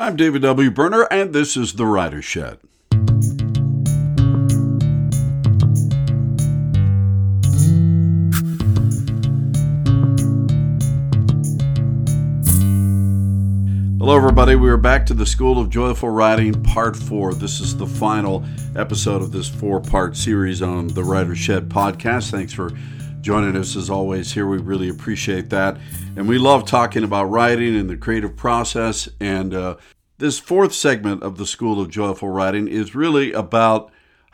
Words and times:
I'm 0.00 0.14
David 0.14 0.42
W. 0.42 0.70
Berner, 0.70 1.08
and 1.10 1.34
this 1.34 1.56
is 1.56 1.72
The 1.72 1.84
Writer 1.84 2.22
Shed. 2.22 2.60
Hello, 13.98 14.16
everybody. 14.16 14.54
We 14.54 14.70
are 14.70 14.76
back 14.76 15.04
to 15.06 15.14
the 15.14 15.26
School 15.26 15.58
of 15.58 15.68
Joyful 15.68 16.10
Writing, 16.10 16.62
Part 16.62 16.96
4. 16.96 17.34
This 17.34 17.58
is 17.58 17.76
the 17.76 17.88
final 17.88 18.44
episode 18.76 19.20
of 19.20 19.32
this 19.32 19.48
four 19.48 19.80
part 19.80 20.16
series 20.16 20.62
on 20.62 20.86
the 20.86 21.02
Writer 21.02 21.34
Shed 21.34 21.68
podcast. 21.68 22.30
Thanks 22.30 22.52
for 22.52 22.70
joining 23.28 23.56
us 23.56 23.76
as 23.76 23.90
always 23.90 24.32
here. 24.32 24.46
We 24.46 24.56
really 24.56 24.88
appreciate 24.88 25.50
that. 25.50 25.76
And 26.16 26.26
we 26.26 26.38
love 26.38 26.64
talking 26.64 27.04
about 27.04 27.24
writing 27.24 27.76
and 27.76 27.90
the 27.90 27.98
creative 27.98 28.34
process. 28.36 29.06
And 29.20 29.52
uh, 29.52 29.76
this 30.16 30.38
fourth 30.38 30.72
segment 30.72 31.22
of 31.22 31.36
the 31.36 31.44
School 31.44 31.78
of 31.78 31.90
Joyful 31.90 32.30
Writing 32.30 32.68
is 32.68 32.94
really 32.94 33.34
about 33.34 33.90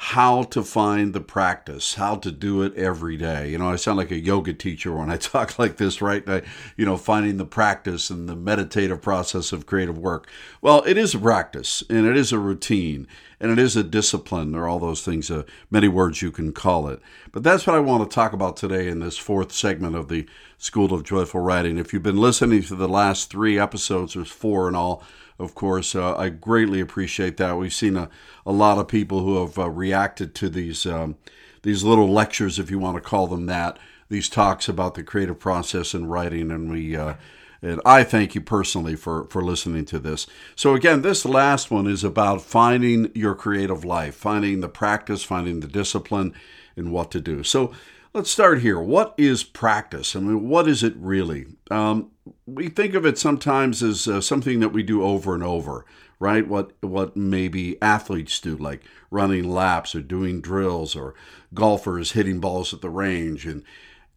how 0.08 0.42
to 0.42 0.62
find 0.62 1.14
the 1.14 1.20
practice, 1.20 1.94
how 1.94 2.14
to 2.14 2.30
do 2.30 2.60
it 2.60 2.74
every 2.74 3.16
day. 3.16 3.48
You 3.48 3.56
know, 3.56 3.70
I 3.70 3.76
sound 3.76 3.96
like 3.96 4.10
a 4.10 4.18
yoga 4.18 4.52
teacher 4.52 4.92
when 4.92 5.10
I 5.10 5.16
talk 5.16 5.58
like 5.58 5.78
this, 5.78 6.02
right? 6.02 6.22
I, 6.28 6.42
you 6.76 6.84
know, 6.84 6.98
finding 6.98 7.38
the 7.38 7.46
practice 7.46 8.10
and 8.10 8.28
the 8.28 8.36
meditative 8.36 9.00
process 9.00 9.50
of 9.50 9.64
creative 9.64 9.96
work. 9.96 10.28
Well, 10.60 10.82
it 10.86 10.98
is 10.98 11.14
a 11.14 11.18
practice 11.18 11.82
and 11.88 12.06
it 12.06 12.18
is 12.18 12.32
a 12.32 12.38
routine 12.38 13.06
and 13.40 13.50
it 13.50 13.58
is 13.58 13.76
a 13.76 13.82
discipline. 13.82 14.54
Are 14.54 14.68
all 14.68 14.78
those 14.78 15.02
things, 15.02 15.30
uh, 15.30 15.44
many 15.70 15.88
words 15.88 16.20
you 16.20 16.30
can 16.30 16.52
call 16.52 16.86
it. 16.88 17.00
But 17.32 17.42
that's 17.42 17.66
what 17.66 17.74
I 17.74 17.80
want 17.80 18.08
to 18.08 18.14
talk 18.14 18.34
about 18.34 18.58
today 18.58 18.88
in 18.88 19.00
this 19.00 19.16
fourth 19.16 19.52
segment 19.52 19.96
of 19.96 20.08
the 20.08 20.26
School 20.58 20.92
of 20.92 21.04
Joyful 21.04 21.40
Writing. 21.40 21.78
If 21.78 21.94
you've 21.94 22.02
been 22.02 22.18
listening 22.20 22.62
to 22.64 22.74
the 22.74 22.88
last 22.88 23.30
three 23.30 23.58
episodes, 23.58 24.12
there's 24.12 24.30
four 24.30 24.68
in 24.68 24.74
all 24.74 25.02
of 25.38 25.54
course. 25.54 25.94
Uh, 25.94 26.16
I 26.16 26.28
greatly 26.28 26.80
appreciate 26.80 27.36
that. 27.38 27.56
We've 27.56 27.74
seen 27.74 27.96
a, 27.96 28.08
a 28.46 28.52
lot 28.52 28.78
of 28.78 28.88
people 28.88 29.20
who 29.20 29.40
have 29.40 29.58
uh, 29.58 29.70
reacted 29.70 30.34
to 30.36 30.48
these 30.48 30.86
um, 30.86 31.16
these 31.62 31.82
little 31.82 32.10
lectures, 32.10 32.58
if 32.58 32.70
you 32.70 32.78
want 32.78 32.96
to 32.96 33.00
call 33.00 33.26
them 33.26 33.46
that, 33.46 33.78
these 34.10 34.28
talks 34.28 34.68
about 34.68 34.94
the 34.94 35.02
creative 35.02 35.38
process 35.38 35.94
in 35.94 36.06
writing, 36.06 36.50
and 36.50 36.70
we. 36.70 36.96
Uh, 36.96 37.14
and 37.62 37.80
I 37.86 38.04
thank 38.04 38.34
you 38.34 38.42
personally 38.42 38.94
for, 38.94 39.24
for 39.30 39.42
listening 39.42 39.86
to 39.86 39.98
this. 39.98 40.26
So, 40.54 40.74
again, 40.74 41.00
this 41.00 41.24
last 41.24 41.70
one 41.70 41.86
is 41.86 42.04
about 42.04 42.42
finding 42.42 43.10
your 43.14 43.34
creative 43.34 43.86
life, 43.86 44.14
finding 44.14 44.60
the 44.60 44.68
practice, 44.68 45.24
finding 45.24 45.60
the 45.60 45.66
discipline, 45.66 46.34
and 46.76 46.92
what 46.92 47.10
to 47.12 47.22
do. 47.22 47.42
So, 47.42 47.72
let's 48.14 48.30
start 48.30 48.60
here. 48.60 48.80
What 48.80 49.12
is 49.18 49.42
practice? 49.42 50.14
I 50.14 50.20
mean, 50.20 50.48
what 50.48 50.68
is 50.68 50.84
it 50.84 50.94
really? 50.96 51.46
Um, 51.70 52.12
we 52.46 52.68
think 52.68 52.94
of 52.94 53.04
it 53.04 53.18
sometimes 53.18 53.82
as 53.82 54.06
uh, 54.06 54.20
something 54.20 54.60
that 54.60 54.72
we 54.72 54.84
do 54.84 55.02
over 55.02 55.34
and 55.34 55.42
over, 55.42 55.84
right? 56.20 56.46
What 56.46 56.72
what 56.80 57.16
maybe 57.16 57.80
athletes 57.82 58.40
do, 58.40 58.56
like 58.56 58.82
running 59.10 59.50
laps 59.50 59.96
or 59.96 60.00
doing 60.00 60.40
drills, 60.40 60.94
or 60.94 61.14
golfers 61.52 62.12
hitting 62.12 62.38
balls 62.38 62.72
at 62.72 62.80
the 62.80 62.88
range. 62.88 63.46
And 63.46 63.64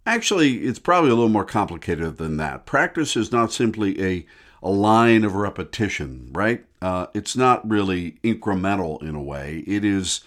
actually, 0.06 0.59
it's 0.59 0.80
probably 0.80 1.09
a 1.09 1.16
little 1.16 1.30
more 1.30 1.45
complicated 1.45 2.17
than 2.17 2.38
that. 2.38 2.67
Practice 2.67 3.17
is 3.17 3.32
not 3.32 3.52
simply 3.52 4.02
a 4.04 4.26
a 4.61 4.70
line 4.70 5.23
of 5.23 5.36
repetition, 5.36 6.30
right? 6.34 6.66
Uh, 6.82 7.08
it's 7.14 7.36
not 7.36 7.67
really 7.67 8.14
incremental 8.23 9.02
in 9.02 9.16
a 9.16 9.22
way. 9.22 9.64
It 9.66 9.84
is 9.84 10.22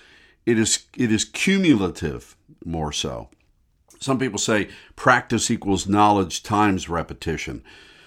it 0.44 0.58
is 0.58 0.86
it 0.96 1.12
is 1.12 1.24
cumulative 1.24 2.36
more 2.64 2.92
so. 2.92 3.28
Some 4.00 4.18
people 4.18 4.38
say 4.38 4.68
practice 4.96 5.50
equals 5.50 5.86
knowledge 5.86 6.42
times 6.42 6.88
repetition. 6.88 7.62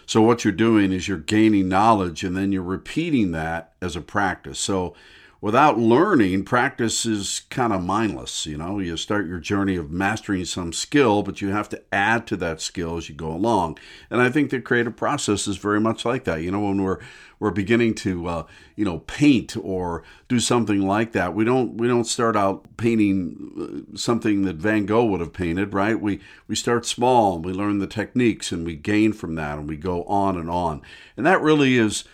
So 0.05 0.21
what 0.21 0.43
you're 0.43 0.51
doing 0.51 0.91
is 0.91 1.07
you're 1.07 1.17
gaining 1.17 1.69
knowledge 1.69 2.23
and 2.23 2.35
then 2.35 2.51
you're 2.51 2.63
repeating 2.63 3.31
that 3.31 3.73
as 3.81 3.95
a 3.95 4.01
practice. 4.01 4.59
So 4.59 4.95
without 5.43 5.77
learning, 5.77 6.45
practice 6.45 7.05
is 7.05 7.41
kind 7.49 7.73
of 7.73 7.83
mindless. 7.83 8.45
You 8.45 8.57
know, 8.57 8.79
you 8.79 8.95
start 8.95 9.27
your 9.27 9.39
journey 9.39 9.75
of 9.75 9.91
mastering 9.91 10.45
some 10.45 10.71
skill, 10.71 11.21
but 11.21 11.41
you 11.41 11.49
have 11.49 11.67
to 11.67 11.81
add 11.91 12.25
to 12.27 12.37
that 12.37 12.61
skill 12.61 12.95
as 12.95 13.09
you 13.09 13.15
go 13.15 13.27
along. 13.27 13.77
And 14.09 14.21
I 14.21 14.29
think 14.29 14.51
the 14.51 14.61
creative 14.61 14.95
process 14.95 15.45
is 15.45 15.57
very 15.57 15.81
much 15.81 16.05
like 16.05 16.23
that. 16.23 16.43
You 16.43 16.51
know, 16.51 16.61
when 16.61 16.81
we're 16.81 16.99
we're 17.41 17.51
beginning 17.51 17.93
to 17.95 18.25
uh, 18.25 18.43
you 18.77 18.85
know 18.85 18.99
paint 18.99 19.57
or 19.61 20.03
do 20.29 20.39
something 20.39 20.87
like 20.87 21.11
that, 21.11 21.35
we 21.35 21.43
don't 21.43 21.75
we 21.75 21.89
don't 21.89 22.05
start 22.05 22.37
out 22.37 22.77
painting 22.77 23.83
uh, 23.91 23.97
something 23.97 24.43
that 24.43 24.55
Van 24.55 24.85
Gogh 24.85 25.07
would 25.07 25.19
have 25.19 25.33
painted, 25.33 25.73
right? 25.73 25.99
We 25.99 26.21
we 26.47 26.55
start 26.55 26.85
small 26.85 27.35
and 27.35 27.43
we 27.43 27.51
learn 27.51 27.79
the 27.79 27.87
techniques 27.87 28.53
and 28.53 28.65
we 28.65 28.77
gain 28.77 29.11
from 29.11 29.35
that 29.35 29.59
and 29.59 29.67
we 29.67 29.75
go 29.75 30.05
on 30.05 30.37
and 30.37 30.49
on. 30.49 30.81
And 31.17 31.25
that 31.25 31.41
really 31.41 31.75
is 31.77 32.05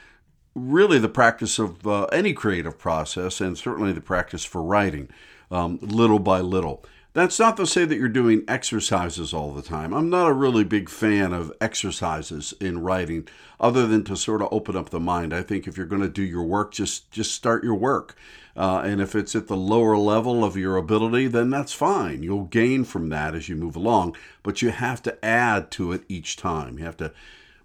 really 0.68 1.00
the 1.00 1.10
practice 1.10 1.60
of 1.60 1.86
uh, 1.88 2.06
any 2.06 2.34
creative 2.34 2.78
process, 2.78 3.42
and 3.42 3.58
certainly 3.58 3.94
the 3.94 4.02
practice 4.02 4.46
for 4.46 4.62
writing, 4.62 5.10
um, 5.52 5.80
little 5.82 6.20
by 6.20 6.40
little. 6.40 6.84
That's 7.14 7.40
not 7.40 7.58
to 7.58 7.66
say 7.66 7.86
that 7.86 7.98
you're 7.98 8.08
doing 8.08 8.44
exercises 8.48 9.34
all 9.34 9.52
the 9.52 9.64
time. 9.64 9.94
I'm 9.94 10.12
not 10.12 10.30
a 10.30 10.34
really 10.34 10.64
big 10.64 10.90
fan 10.90 11.34
of 11.34 11.52
exercises 11.60 12.54
in 12.62 12.84
writing, 12.84 13.28
other 13.60 13.88
than 13.88 14.04
to 14.06 14.16
sort 14.16 14.44
of 14.44 14.50
open 14.52 14.76
up 14.76 14.92
the 14.92 15.00
mind. 15.00 15.34
I 15.34 15.42
think 15.42 15.68
if 15.68 15.76
you're 15.76 15.88
going 15.88 16.04
to 16.04 16.08
do 16.08 16.24
your 16.24 16.44
work, 16.44 16.72
just 16.72 17.10
just 17.10 17.34
start 17.34 17.64
your 17.64 17.76
work, 17.76 18.16
uh, 18.56 18.82
and 18.86 19.02
if 19.02 19.16
it's 19.16 19.36
at 19.36 19.48
the 19.48 19.58
lower 19.58 19.98
level 19.98 20.44
of 20.44 20.56
your 20.56 20.78
ability, 20.78 21.28
then 21.28 21.50
that's 21.50 21.74
fine. 21.74 22.22
You'll 22.22 22.44
gain 22.44 22.84
from 22.84 23.10
that 23.10 23.34
as 23.34 23.50
you 23.50 23.56
move 23.56 23.76
along, 23.76 24.16
but 24.44 24.62
you 24.62 24.70
have 24.70 25.02
to 25.04 25.26
add 25.26 25.72
to 25.72 25.92
it 25.92 26.04
each 26.08 26.38
time. 26.38 26.78
You 26.78 26.86
have 26.86 26.98
to 26.98 27.12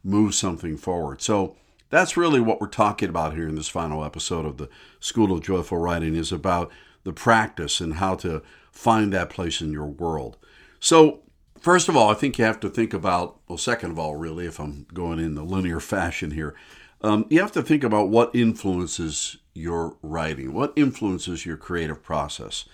move 0.03 0.34
something 0.34 0.77
forward. 0.77 1.21
So 1.21 1.56
that's 1.91 2.17
really 2.17 2.41
what 2.41 2.61
we're 2.61 2.69
talking 2.69 3.09
about 3.09 3.34
here 3.34 3.49
in 3.49 3.55
this 3.55 3.69
final 3.69 4.05
episode 4.05 4.45
of 4.45 4.56
the 4.56 4.69
School 5.00 5.33
of 5.33 5.43
Joyful 5.43 5.78
Writing 5.78 6.17
is 6.17 6.33
about 6.33 6.71
the 7.05 7.12
practice 7.12 7.81
and 7.81 7.95
how 7.95 8.15
to 8.17 8.43
find 8.72 9.12
that 9.12 9.31
place 9.31 9.61
in 9.61 9.72
your 9.72 9.87
world. 9.87 10.37
So, 10.81 11.22
first 11.61 11.89
of 11.89 11.97
all, 11.97 12.11
I 12.11 12.15
think 12.15 12.39
you 12.39 12.45
have 12.45 12.61
to 12.61 12.69
think 12.69 12.93
about, 12.93 13.39
well, 13.49 13.59
second 13.59 13.93
of 13.93 13.99
all, 13.99 14.17
really, 14.17 14.47
if 14.47 14.59
I'm 14.59 14.87
going 14.93 15.19
in 15.19 15.34
the 15.34 15.45
linear 15.45 15.81
fashion 15.81 16.33
here, 16.33 16.55
um, 17.03 17.27
you 17.28 17.41
have 17.41 17.53
to 17.53 17.62
think 17.62 17.84
about 17.84 18.09
what 18.09 18.34
influences 18.34 19.37
your 19.55 19.97
writing, 20.03 20.53
what 20.53 20.72
influences 20.75 21.47
your 21.47 21.56
creative 21.56 22.03
process. 22.03 22.65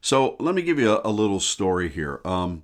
So, 0.00 0.36
let 0.38 0.54
me 0.54 0.62
give 0.62 0.78
you 0.78 0.92
a, 0.92 1.08
a 1.08 1.10
little 1.10 1.40
story 1.40 1.88
here. 1.88 2.20
Um, 2.24 2.62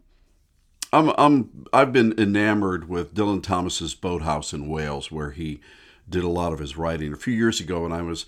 I'm, 0.93 1.13
I'm, 1.19 1.67
I've 1.73 1.93
been 1.93 2.15
enamored 2.17 2.89
with 2.89 3.15
Dylan 3.15 3.43
Thomas's 3.43 3.95
Boathouse 3.95 4.53
in 4.53 4.69
Wales, 4.69 5.11
where 5.11 5.33
he 5.33 5.61
did 6.09 6.25
a 6.25 6.29
lot 6.29 6.53
of 6.53 6.59
his 6.59 6.77
writing. 6.77 7.13
A 7.13 7.17
few 7.17 7.35
years 7.35 7.61
ago, 7.61 7.83
when 7.83 7.93
I 7.93 8.03
was 8.03 8.27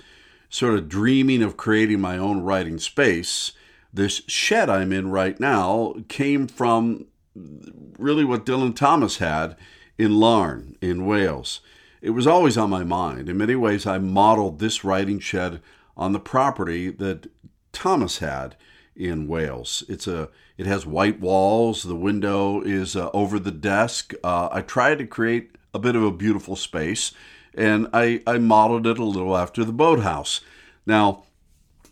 sort 0.49 0.75
of 0.75 0.89
dreaming 0.89 1.43
of 1.43 1.57
creating 1.57 2.01
my 2.01 2.17
own 2.17 2.43
writing 2.43 2.79
space, 2.79 3.53
this 3.93 4.23
shed 4.27 4.69
I'm 4.71 4.93
in 4.93 5.11
right 5.11 5.39
now 5.39 5.95
came 6.09 6.47
from 6.47 7.07
really 7.99 8.25
what 8.25 8.47
Dylan 8.47 8.75
Thomas 8.75 9.19
had 9.19 9.57
in 9.99 10.13
Laugharne, 10.13 10.77
in 10.81 11.07
Wales. 11.07 11.61
It 12.01 12.11
was 12.11 12.27
always 12.27 12.57
on 12.57 12.71
my 12.71 12.85
mind. 12.85 13.29
In 13.29 13.39
many 13.39 13.57
ways, 13.57 13.87
I 13.87 13.99
modeled 13.99 14.59
this 14.59 14.85
writing 14.85 15.19
shed 15.19 15.61
on 15.97 16.13
the 16.13 16.21
property 16.21 16.91
that 16.91 17.31
Thomas 17.73 18.19
had 18.19 18.57
in 18.95 19.27
Wales. 19.27 19.83
It's 19.89 20.07
a 20.07 20.31
it 20.57 20.67
has 20.67 20.87
white 20.87 21.21
walls. 21.21 21.83
The 21.83 21.95
window 21.95 22.63
is 22.63 22.97
uh, 22.97 23.11
over 23.13 23.39
the 23.39 23.51
desk. 23.51 24.15
Uh, 24.25 24.49
I 24.51 24.63
tried 24.63 24.99
to 24.99 25.07
create 25.07 25.51
a 25.75 25.79
bit 25.79 25.97
of 25.97 26.03
a 26.03 26.11
beautiful 26.11 26.57
space 26.57 27.13
and 27.57 27.89
I, 27.93 28.23
I 28.27 28.39
modeled 28.39 28.87
it 28.87 28.99
a 28.99 29.05
little 29.05 29.37
after 29.37 29.65
the 29.65 29.73
boathouse. 29.73 30.41
Now, 30.85 31.25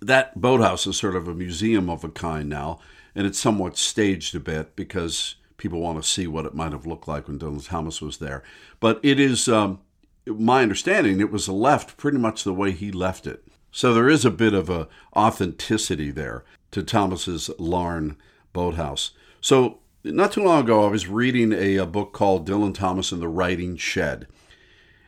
that 0.01 0.41
boathouse 0.41 0.87
is 0.87 0.97
sort 0.97 1.17
of 1.17 1.27
a 1.27 1.35
museum 1.35 1.89
of 1.89 2.05
a 2.05 2.09
kind 2.09 2.49
now, 2.49 2.81
and 3.15 3.27
it's 3.27 3.39
somewhat 3.39 3.77
staged 3.77 4.35
a 4.35 4.41
bit 4.41 4.77
because 4.77 5.37
people 5.57 5.81
want 5.81 6.03
to 6.03 6.09
see 6.09 6.27
what 6.27 6.47
it 6.47 6.55
might 6.55 6.73
have 6.73 6.87
looked 6.87 7.09
like 7.09 7.27
when 7.27 7.39
Dylan 7.39 7.67
Thomas 7.67 8.03
was 8.03 8.19
there. 8.19 8.43
But 8.81 9.01
it 9.03 9.19
is, 9.19 9.49
um, 9.49 9.81
my 10.27 10.63
understanding, 10.63 11.21
it 11.21 11.33
was 11.33 11.49
left 11.49 11.97
pretty 11.97 12.19
much 12.19 12.45
the 12.45 12.53
way 12.53 12.73
he 12.73 12.93
left 12.93 13.27
it. 13.27 13.45
So 13.71 13.95
there 13.95 14.09
is 14.09 14.25
a 14.25 14.31
bit 14.31 14.55
of 14.55 14.69
a 14.71 14.89
authenticity 15.17 16.11
there 16.11 16.45
to 16.71 16.83
Thomas's 16.83 17.51
Laugharne 17.59 18.17
boathouse. 18.53 19.13
So 19.41 19.79
not 20.05 20.33
too 20.33 20.45
long 20.45 20.65
ago, 20.65 20.87
I 20.87 20.91
was 20.91 21.09
reading 21.09 21.53
a, 21.53 21.77
a 21.77 21.87
book 21.87 22.13
called 22.13 22.47
Dylan 22.47 22.75
Thomas 22.75 23.11
and 23.11 23.23
the 23.23 23.29
Writing 23.29 23.77
Shed. 23.77 24.27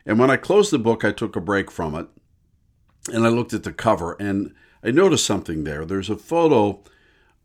And 0.07 0.17
when 0.17 0.31
I 0.31 0.37
closed 0.37 0.71
the 0.71 0.79
book, 0.79 1.03
I 1.03 1.11
took 1.11 1.35
a 1.35 1.41
break 1.41 1.69
from 1.69 1.93
it 1.93 2.07
and 3.13 3.25
I 3.25 3.29
looked 3.29 3.53
at 3.53 3.63
the 3.63 3.73
cover 3.73 4.15
and 4.19 4.55
I 4.81 4.91
noticed 4.91 5.25
something 5.25 5.65
there. 5.65 5.83
There's 5.83 6.09
a 6.09 6.15
photo 6.15 6.81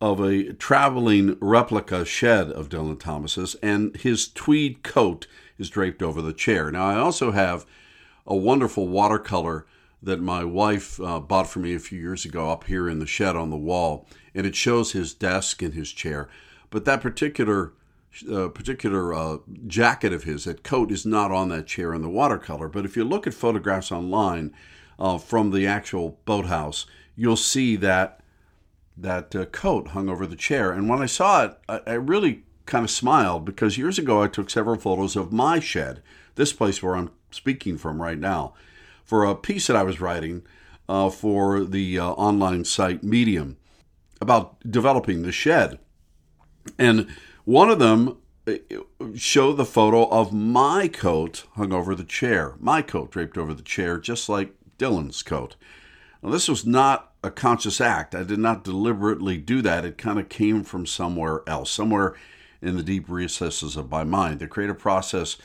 of 0.00 0.20
a 0.20 0.52
traveling 0.52 1.36
replica 1.40 2.04
shed 2.04 2.50
of 2.50 2.68
Dylan 2.68 2.98
Thomas's, 2.98 3.54
and 3.62 3.96
his 3.96 4.28
tweed 4.28 4.82
coat 4.82 5.26
is 5.58 5.70
draped 5.70 6.02
over 6.02 6.22
the 6.22 6.32
chair. 6.32 6.70
Now, 6.70 6.86
I 6.86 6.96
also 6.96 7.30
have 7.30 7.66
a 8.26 8.34
wonderful 8.34 8.88
watercolor 8.88 9.66
that 10.02 10.20
my 10.20 10.44
wife 10.44 11.00
uh, 11.00 11.20
bought 11.20 11.48
for 11.48 11.60
me 11.60 11.74
a 11.74 11.80
few 11.80 12.00
years 12.00 12.24
ago 12.24 12.50
up 12.50 12.64
here 12.64 12.88
in 12.88 12.98
the 12.98 13.06
shed 13.06 13.36
on 13.36 13.50
the 13.50 13.56
wall, 13.56 14.08
and 14.34 14.44
it 14.44 14.56
shows 14.56 14.90
his 14.90 15.14
desk 15.14 15.62
and 15.62 15.74
his 15.74 15.92
chair. 15.92 16.28
But 16.70 16.84
that 16.84 17.00
particular 17.00 17.72
uh, 18.30 18.48
particular 18.48 19.14
uh, 19.14 19.38
jacket 19.66 20.12
of 20.12 20.24
his, 20.24 20.44
that 20.44 20.62
coat 20.62 20.92
is 20.92 21.06
not 21.06 21.30
on 21.30 21.48
that 21.48 21.66
chair 21.66 21.94
in 21.94 22.02
the 22.02 22.08
watercolor. 22.08 22.68
But 22.68 22.84
if 22.84 22.96
you 22.96 23.04
look 23.04 23.26
at 23.26 23.34
photographs 23.34 23.90
online 23.90 24.54
uh, 24.98 25.18
from 25.18 25.50
the 25.50 25.66
actual 25.66 26.18
boathouse, 26.24 26.86
you'll 27.16 27.36
see 27.36 27.76
that 27.76 28.18
that 28.94 29.34
uh, 29.34 29.46
coat 29.46 29.88
hung 29.88 30.08
over 30.08 30.26
the 30.26 30.36
chair. 30.36 30.70
And 30.70 30.86
when 30.88 31.00
I 31.00 31.06
saw 31.06 31.44
it, 31.44 31.58
I, 31.68 31.80
I 31.86 31.92
really 31.94 32.44
kind 32.66 32.84
of 32.84 32.90
smiled 32.90 33.44
because 33.44 33.78
years 33.78 33.98
ago 33.98 34.22
I 34.22 34.28
took 34.28 34.50
several 34.50 34.78
photos 34.78 35.16
of 35.16 35.32
my 35.32 35.60
shed, 35.60 36.02
this 36.34 36.52
place 36.52 36.82
where 36.82 36.94
I'm 36.94 37.10
speaking 37.30 37.78
from 37.78 38.02
right 38.02 38.18
now, 38.18 38.52
for 39.02 39.24
a 39.24 39.34
piece 39.34 39.66
that 39.66 39.76
I 39.76 39.82
was 39.82 40.00
writing 40.00 40.42
uh, 40.88 41.08
for 41.08 41.64
the 41.64 41.98
uh, 41.98 42.10
online 42.10 42.64
site 42.64 43.02
Medium 43.02 43.56
about 44.20 44.60
developing 44.70 45.22
the 45.22 45.32
shed. 45.32 45.78
And 46.78 47.08
one 47.44 47.70
of 47.70 47.78
them 47.78 48.18
uh, 48.46 48.54
showed 49.14 49.54
the 49.54 49.64
photo 49.64 50.08
of 50.08 50.32
my 50.32 50.88
coat 50.88 51.44
hung 51.54 51.72
over 51.72 51.94
the 51.94 52.04
chair, 52.04 52.54
my 52.58 52.82
coat 52.82 53.10
draped 53.10 53.38
over 53.38 53.54
the 53.54 53.62
chair, 53.62 53.98
just 53.98 54.28
like 54.28 54.54
Dylan's 54.78 55.22
coat. 55.22 55.56
Now, 56.22 56.30
this 56.30 56.48
was 56.48 56.66
not 56.66 57.12
a 57.24 57.30
conscious 57.30 57.80
act. 57.80 58.14
I 58.14 58.22
did 58.22 58.38
not 58.38 58.64
deliberately 58.64 59.38
do 59.38 59.62
that. 59.62 59.84
It 59.84 59.98
kind 59.98 60.18
of 60.18 60.28
came 60.28 60.64
from 60.64 60.86
somewhere 60.86 61.42
else, 61.46 61.70
somewhere 61.70 62.14
in 62.60 62.76
the 62.76 62.82
deep 62.82 63.08
recesses 63.08 63.76
of 63.76 63.90
my 63.90 64.04
mind. 64.04 64.40
The 64.40 64.48
creative 64.48 64.78
process 64.78 65.36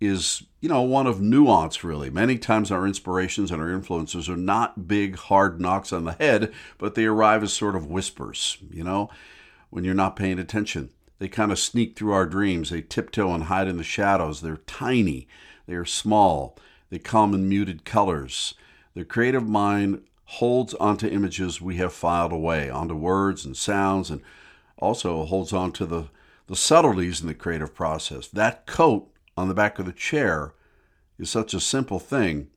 is, 0.00 0.44
you 0.60 0.68
know, 0.68 0.82
one 0.82 1.06
of 1.06 1.20
nuance, 1.20 1.84
really. 1.84 2.10
Many 2.10 2.38
times 2.38 2.70
our 2.70 2.86
inspirations 2.86 3.50
and 3.50 3.60
our 3.60 3.70
influences 3.70 4.28
are 4.28 4.36
not 4.36 4.88
big, 4.88 5.16
hard 5.16 5.60
knocks 5.60 5.92
on 5.92 6.04
the 6.04 6.12
head, 6.12 6.52
but 6.78 6.94
they 6.94 7.04
arrive 7.04 7.42
as 7.42 7.52
sort 7.52 7.76
of 7.76 7.86
whispers, 7.86 8.56
you 8.70 8.82
know, 8.82 9.10
when 9.68 9.84
you're 9.84 9.94
not 9.94 10.16
paying 10.16 10.38
attention. 10.38 10.90
They 11.20 11.28
kind 11.28 11.52
of 11.52 11.58
sneak 11.58 11.96
through 11.96 12.12
our 12.12 12.26
dreams. 12.26 12.70
They 12.70 12.80
tiptoe 12.80 13.32
and 13.34 13.44
hide 13.44 13.68
in 13.68 13.76
the 13.76 13.84
shadows. 13.84 14.40
They're 14.40 14.56
tiny. 14.56 15.28
They 15.66 15.74
are 15.74 15.84
small. 15.84 16.56
They 16.88 16.98
come 16.98 17.34
in 17.34 17.48
muted 17.48 17.84
colors. 17.84 18.54
The 18.94 19.04
creative 19.04 19.46
mind 19.46 20.02
holds 20.24 20.72
onto 20.74 21.06
images 21.06 21.60
we 21.60 21.76
have 21.76 21.92
filed 21.92 22.32
away, 22.32 22.70
onto 22.70 22.94
words 22.94 23.44
and 23.44 23.56
sounds, 23.56 24.10
and 24.10 24.22
also 24.78 25.26
holds 25.26 25.52
onto 25.52 25.84
the, 25.84 26.06
the 26.46 26.56
subtleties 26.56 27.20
in 27.20 27.26
the 27.26 27.34
creative 27.34 27.74
process. 27.74 28.26
That 28.26 28.66
coat 28.66 29.12
on 29.36 29.48
the 29.48 29.54
back 29.54 29.78
of 29.78 29.84
the 29.84 29.92
chair 29.92 30.54
is 31.18 31.28
such 31.28 31.52
a 31.52 31.60
simple 31.60 31.98
thing, 31.98 32.48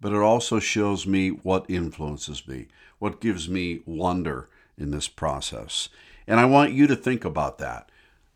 but 0.00 0.12
it 0.12 0.22
also 0.22 0.58
shows 0.58 1.06
me 1.06 1.28
what 1.28 1.68
influences 1.68 2.48
me, 2.48 2.68
what 2.98 3.20
gives 3.20 3.46
me 3.46 3.82
wonder 3.84 4.48
in 4.78 4.90
this 4.90 5.06
process. 5.06 5.90
And 6.30 6.38
I 6.38 6.44
want 6.44 6.70
you 6.70 6.86
to 6.86 6.94
think 6.94 7.24
about 7.24 7.58
that. 7.58 7.90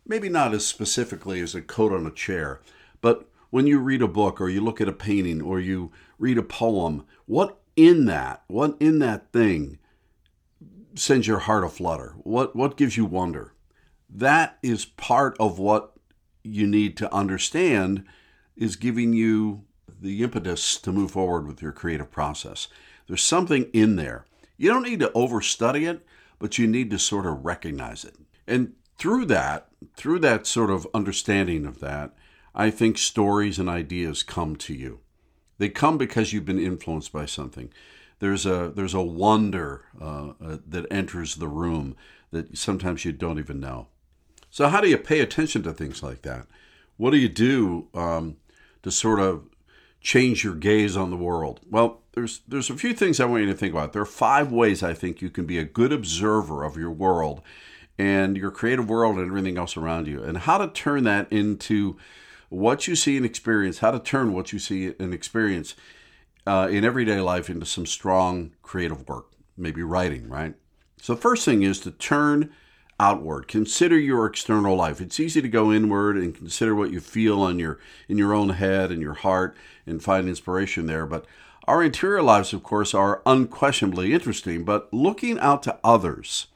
Maybe 0.05 0.29
not 0.29 0.52
as 0.52 0.67
specifically 0.67 1.41
as 1.41 1.55
a 1.55 1.62
coat 1.62 1.93
on 1.93 2.05
a 2.08 2.11
chair, 2.11 2.61
but 3.00 3.29
when 3.50 3.69
you 3.69 3.79
read 3.79 4.02
a 4.02 4.08
book 4.08 4.41
or 4.41 4.49
you 4.49 4.61
look 4.61 4.81
at 4.81 4.88
a 4.88 4.93
painting 4.93 5.41
or 5.41 5.61
you 5.61 5.93
read 6.19 6.37
a 6.37 6.43
poem, 6.43 7.06
what 7.26 7.61
in 7.76 8.06
that, 8.06 8.43
what 8.49 8.76
in 8.81 8.99
that 8.99 9.31
thing 9.32 9.79
sends 10.96 11.29
your 11.29 11.38
heart 11.38 11.62
aflutter? 11.62 12.17
What 12.25 12.56
what 12.56 12.76
gives 12.76 12.96
you 12.96 13.05
wonder? 13.05 13.52
That 14.11 14.58
is 14.61 14.85
part 14.85 15.37
of 15.38 15.61
what 15.61 15.93
you 16.43 16.67
need 16.67 16.96
to 16.96 17.14
understand 17.14 18.05
is 18.56 18.75
giving 18.75 19.12
you 19.12 19.62
the 20.00 20.25
impetus 20.25 20.79
to 20.79 20.91
move 20.91 21.12
forward 21.12 21.46
with 21.46 21.62
your 21.62 21.70
creative 21.70 22.11
process. 22.11 22.67
There's 23.06 23.23
something 23.23 23.70
in 23.73 23.94
there. 23.94 24.26
You 24.56 24.70
don't 24.70 24.82
need 24.82 24.99
to 24.99 25.11
overstudy 25.11 25.88
it, 25.88 26.05
but 26.39 26.59
you 26.59 26.67
need 26.67 26.91
to 26.91 26.99
sort 26.99 27.27
of 27.27 27.45
recognize 27.45 28.05
it. 28.05 28.17
And 28.47 28.75
through 28.99 29.27
that, 29.27 29.69
through 29.97 30.21
that 30.21 30.47
sort 30.47 30.71
of 30.71 30.87
understanding 30.95 31.67
of 31.67 31.81
that, 31.81 32.13
I 32.55 32.71
think 32.71 32.99
stories 32.99 33.59
and 33.59 33.69
ideas 33.69 34.23
come 34.23 34.57
to 34.57 34.75
you. 34.75 35.01
They 35.59 35.69
come 35.69 35.99
because 35.99 36.33
you've 36.33 36.45
been 36.45 36.59
influenced 36.59 37.13
by 37.13 37.27
something. 37.27 37.73
There's 38.21 38.47
a 38.47 38.73
there's 38.75 38.95
a 38.95 39.03
wonder 39.03 39.87
uh, 40.01 40.33
uh, 40.43 40.59
that 40.67 40.87
enters 40.91 41.37
the 41.37 41.49
room 41.49 41.97
that 42.31 42.57
sometimes 42.57 43.05
you 43.05 43.13
don't 43.13 43.39
even 43.39 43.61
know. 43.61 43.89
So 44.51 44.69
how 44.69 44.81
do 44.81 44.89
you 44.89 44.99
pay 44.99 45.21
attention 45.21 45.63
to 45.65 45.73
things 45.73 46.03
like 46.03 46.23
that? 46.23 46.47
What 46.97 47.11
do 47.11 47.17
you 47.17 47.29
do 47.29 47.89
um, 47.93 48.37
to 48.83 48.91
sort 48.91 49.19
of 49.19 49.49
change 50.01 50.45
your 50.45 50.55
gaze 50.55 50.97
on 50.97 51.11
the 51.11 51.17
world? 51.17 51.61
Well, 51.69 52.03
there's 52.15 52.41
there's 52.47 52.71
a 52.71 52.77
few 52.77 52.95
things 52.95 53.21
I 53.21 53.25
want 53.27 53.43
you 53.43 53.49
to 53.49 53.57
think 53.57 53.73
about. 53.73 53.93
There 53.93 54.03
are 54.03 54.07
five 54.07 54.53
ways 54.53 54.83
I 54.83 54.95
think 54.95 55.21
you 55.21 55.31
can 55.31 55.47
be 55.47 55.59
a 55.59 55.65
good 55.65 55.93
observer 55.93 56.65
of 56.65 56.77
your 56.77 56.91
world 56.91 57.43
and 57.99 58.37
your 58.37 58.51
creative 58.51 58.89
world 58.89 59.19
and 59.19 59.27
everything 59.27 59.59
else 59.59 59.77
around 59.77 60.07
you, 60.07 60.23
and 60.23 60.39
how 60.39 60.59
to 60.59 60.69
turn 60.69 61.05
that 61.05 61.31
into 61.33 61.97
what 62.49 62.89
you 62.89 62.97
see 62.97 63.17
and 63.17 63.27
experience. 63.27 63.79
How 63.79 63.91
to 63.91 63.99
turn 63.99 64.33
what 64.33 64.53
you 64.53 64.59
see 64.59 64.95
and 64.99 65.13
experience 65.13 65.75
uh, 66.47 66.69
in 66.71 66.85
everyday 66.85 67.21
life 67.21 67.51
into 67.51 67.67
some 67.67 67.87
strong 67.87 68.53
creative 68.63 69.09
work, 69.09 69.27
maybe 69.57 69.83
writing. 69.83 70.29
Right. 70.29 70.55
So 71.01 71.15
the 71.15 71.21
first 71.21 71.45
thing 71.45 71.63
is 71.63 71.81
to 71.81 71.91
turn 71.91 72.53
outward. 73.01 73.49
Consider 73.49 73.99
your 73.99 74.27
external 74.27 74.77
life. 74.77 75.01
It's 75.01 75.19
easy 75.19 75.43
to 75.43 75.49
go 75.49 75.73
inward 75.73 76.17
and 76.17 76.35
consider 76.35 76.75
what 76.75 76.93
you 76.93 77.01
feel 77.01 77.43
on 77.43 77.59
your 77.59 77.79
in 78.09 78.19
your 78.19 78.33
own 78.33 78.51
head 78.51 78.91
and 78.91 79.03
your 79.03 79.15
heart 79.15 79.57
and 79.87 80.03
find 80.03 80.29
inspiration 80.29 80.87
there, 80.87 81.07
but 81.07 81.27
our 81.67 81.83
interior 81.83 82.23
lives, 82.23 82.53
of 82.53 82.63
course, 82.63 82.95
are 82.95 83.23
unquestionably 83.25 84.13
interesting, 84.13 84.65
but 84.65 84.93
looking 84.93 85.39
out 85.39 85.63
to 85.63 85.79
others 85.83 86.49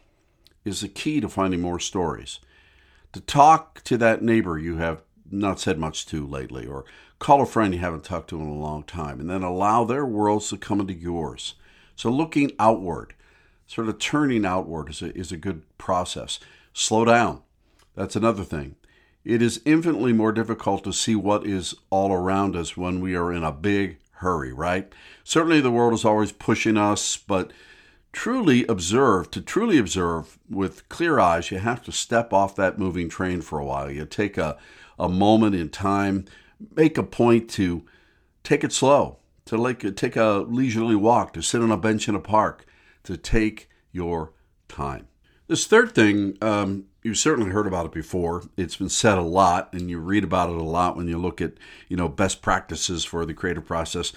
is 0.65 0.81
the 0.81 0.89
key 0.89 1.21
to 1.21 1.29
finding 1.29 1.61
more 1.61 1.81
stories. 1.81 2.41
To 3.13 3.21
talk 3.21 3.83
to 3.85 3.97
that 3.99 4.23
neighbor 4.23 4.59
you 4.59 4.77
have 4.77 5.01
not 5.31 5.61
said 5.61 5.79
much 5.79 6.07
to 6.07 6.27
lately, 6.27 6.67
or 6.67 6.85
call 7.19 7.43
a 7.43 7.47
friend 7.47 7.75
you 7.75 7.81
haven't 7.81 8.05
talked 8.05 8.29
to 8.31 8.41
in 8.41 8.47
a 8.47 8.55
long 8.55 8.83
time, 8.83 9.21
and 9.21 9.31
then 9.31 9.43
allow 9.43 9.85
their 9.85 10.05
worlds 10.05 10.51
to 10.51 10.59
come 10.59 10.81
into 10.81 10.95
yours. 10.95 11.55
So, 11.97 12.11
looking 12.11 12.53
outward, 12.59 13.15
sort 13.67 13.89
of 13.89 13.99
turning 13.99 14.45
outward, 14.45 14.91
is 14.91 15.03
a, 15.03 15.17
is 15.17 15.33
a 15.33 15.37
good 15.37 15.63
process. 15.79 16.39
Slow 16.73 17.05
down. 17.05 17.43
That's 17.95 18.17
another 18.17 18.45
thing. 18.45 18.77
It 19.25 19.43
is 19.43 19.61
infinitely 19.65 20.13
more 20.13 20.33
difficult 20.33 20.85
to 20.85 20.93
see 20.93 21.17
what 21.17 21.47
is 21.47 21.75
all 21.91 22.13
around 22.13 22.57
us 22.57 22.77
when 22.77 23.01
we 23.01 23.15
are 23.15 23.33
in 23.33 23.43
a 23.43 23.53
big 23.53 23.99
hurry, 24.19 24.53
right? 24.53 24.93
Certainly 25.25 25.61
the 25.61 25.71
world 25.71 25.95
is 25.95 26.05
always 26.05 26.33
pushing 26.33 26.77
us, 26.77 27.17
but 27.17 27.53
truly 28.13 28.67
observe, 28.67 29.31
to 29.31 29.41
truly 29.41 29.79
observe 29.79 30.39
with 30.49 30.89
clear 30.89 31.19
eyes, 31.19 31.51
you 31.51 31.59
have 31.59 31.83
to 31.85 31.93
step 31.93 32.33
off 32.33 32.57
that 32.57 32.79
moving 32.79 33.09
train 33.09 33.41
for 33.41 33.59
a 33.59 33.65
while. 33.65 33.91
You 33.91 34.05
take 34.07 34.37
a, 34.39 34.57
a 34.99 35.09
moment 35.09 35.55
in 35.55 35.69
time, 35.69 36.25
make 36.75 36.99
a 36.99 37.03
point 37.03 37.49
to 37.51 37.85
take 38.43 38.65
it 38.65 38.73
slow, 38.73 39.19
to 39.45 39.57
like 39.57 39.95
take 39.95 40.17
a 40.17 40.45
leisurely 40.49 40.97
walk, 40.97 41.33
to 41.35 41.43
sit 41.43 41.63
on 41.63 41.71
a 41.71 41.77
bench 41.77 42.09
in 42.09 42.15
a 42.15 42.21
park, 42.21 42.67
to 43.05 43.17
take 43.17 43.69
your 43.93 44.33
time. 44.69 45.07
This 45.47 45.67
third 45.67 45.95
thing, 45.95 46.37
um, 46.43 46.87
you've 47.03 47.19
certainly 47.19 47.51
heard 47.51 47.67
about 47.67 47.87
it 47.87 47.93
before. 47.93 48.45
It's 48.57 48.77
been 48.77 48.89
said 48.89 49.19
a 49.19 49.23
lot, 49.23 49.73
and 49.73 49.89
you 49.91 49.99
read 49.99 50.25
about 50.25 50.51
it 50.51 50.57
a 50.57 50.63
lot 50.63 50.97
when 50.97 51.09
you 51.09 51.19
look 51.19 51.41
at 51.41 51.55
you 51.89 51.97
know 51.97 52.09
best 52.09 52.43
practices 52.43 53.05
for 53.05 53.25
the 53.25 53.35
creative 53.35 53.67
process. 53.67 54.13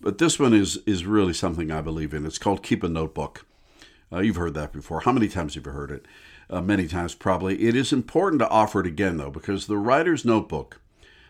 But 0.00 0.18
this 0.18 0.38
one 0.38 0.54
is 0.54 0.78
is 0.86 1.06
really 1.06 1.32
something 1.32 1.70
I 1.70 1.80
believe 1.80 2.14
in. 2.14 2.26
It's 2.26 2.38
called 2.38 2.62
keep 2.62 2.82
a 2.82 2.88
notebook. 2.88 3.46
Uh, 4.12 4.20
you've 4.20 4.36
heard 4.36 4.54
that 4.54 4.72
before. 4.72 5.00
How 5.00 5.12
many 5.12 5.28
times 5.28 5.54
have 5.54 5.66
you 5.66 5.72
heard 5.72 5.90
it? 5.90 6.06
Uh, 6.50 6.60
many 6.60 6.86
times, 6.86 7.14
probably. 7.14 7.62
It 7.62 7.74
is 7.74 7.92
important 7.92 8.40
to 8.40 8.48
offer 8.48 8.80
it 8.80 8.86
again, 8.86 9.16
though, 9.16 9.30
because 9.30 9.66
the 9.66 9.78
writer's 9.78 10.24
notebook, 10.24 10.80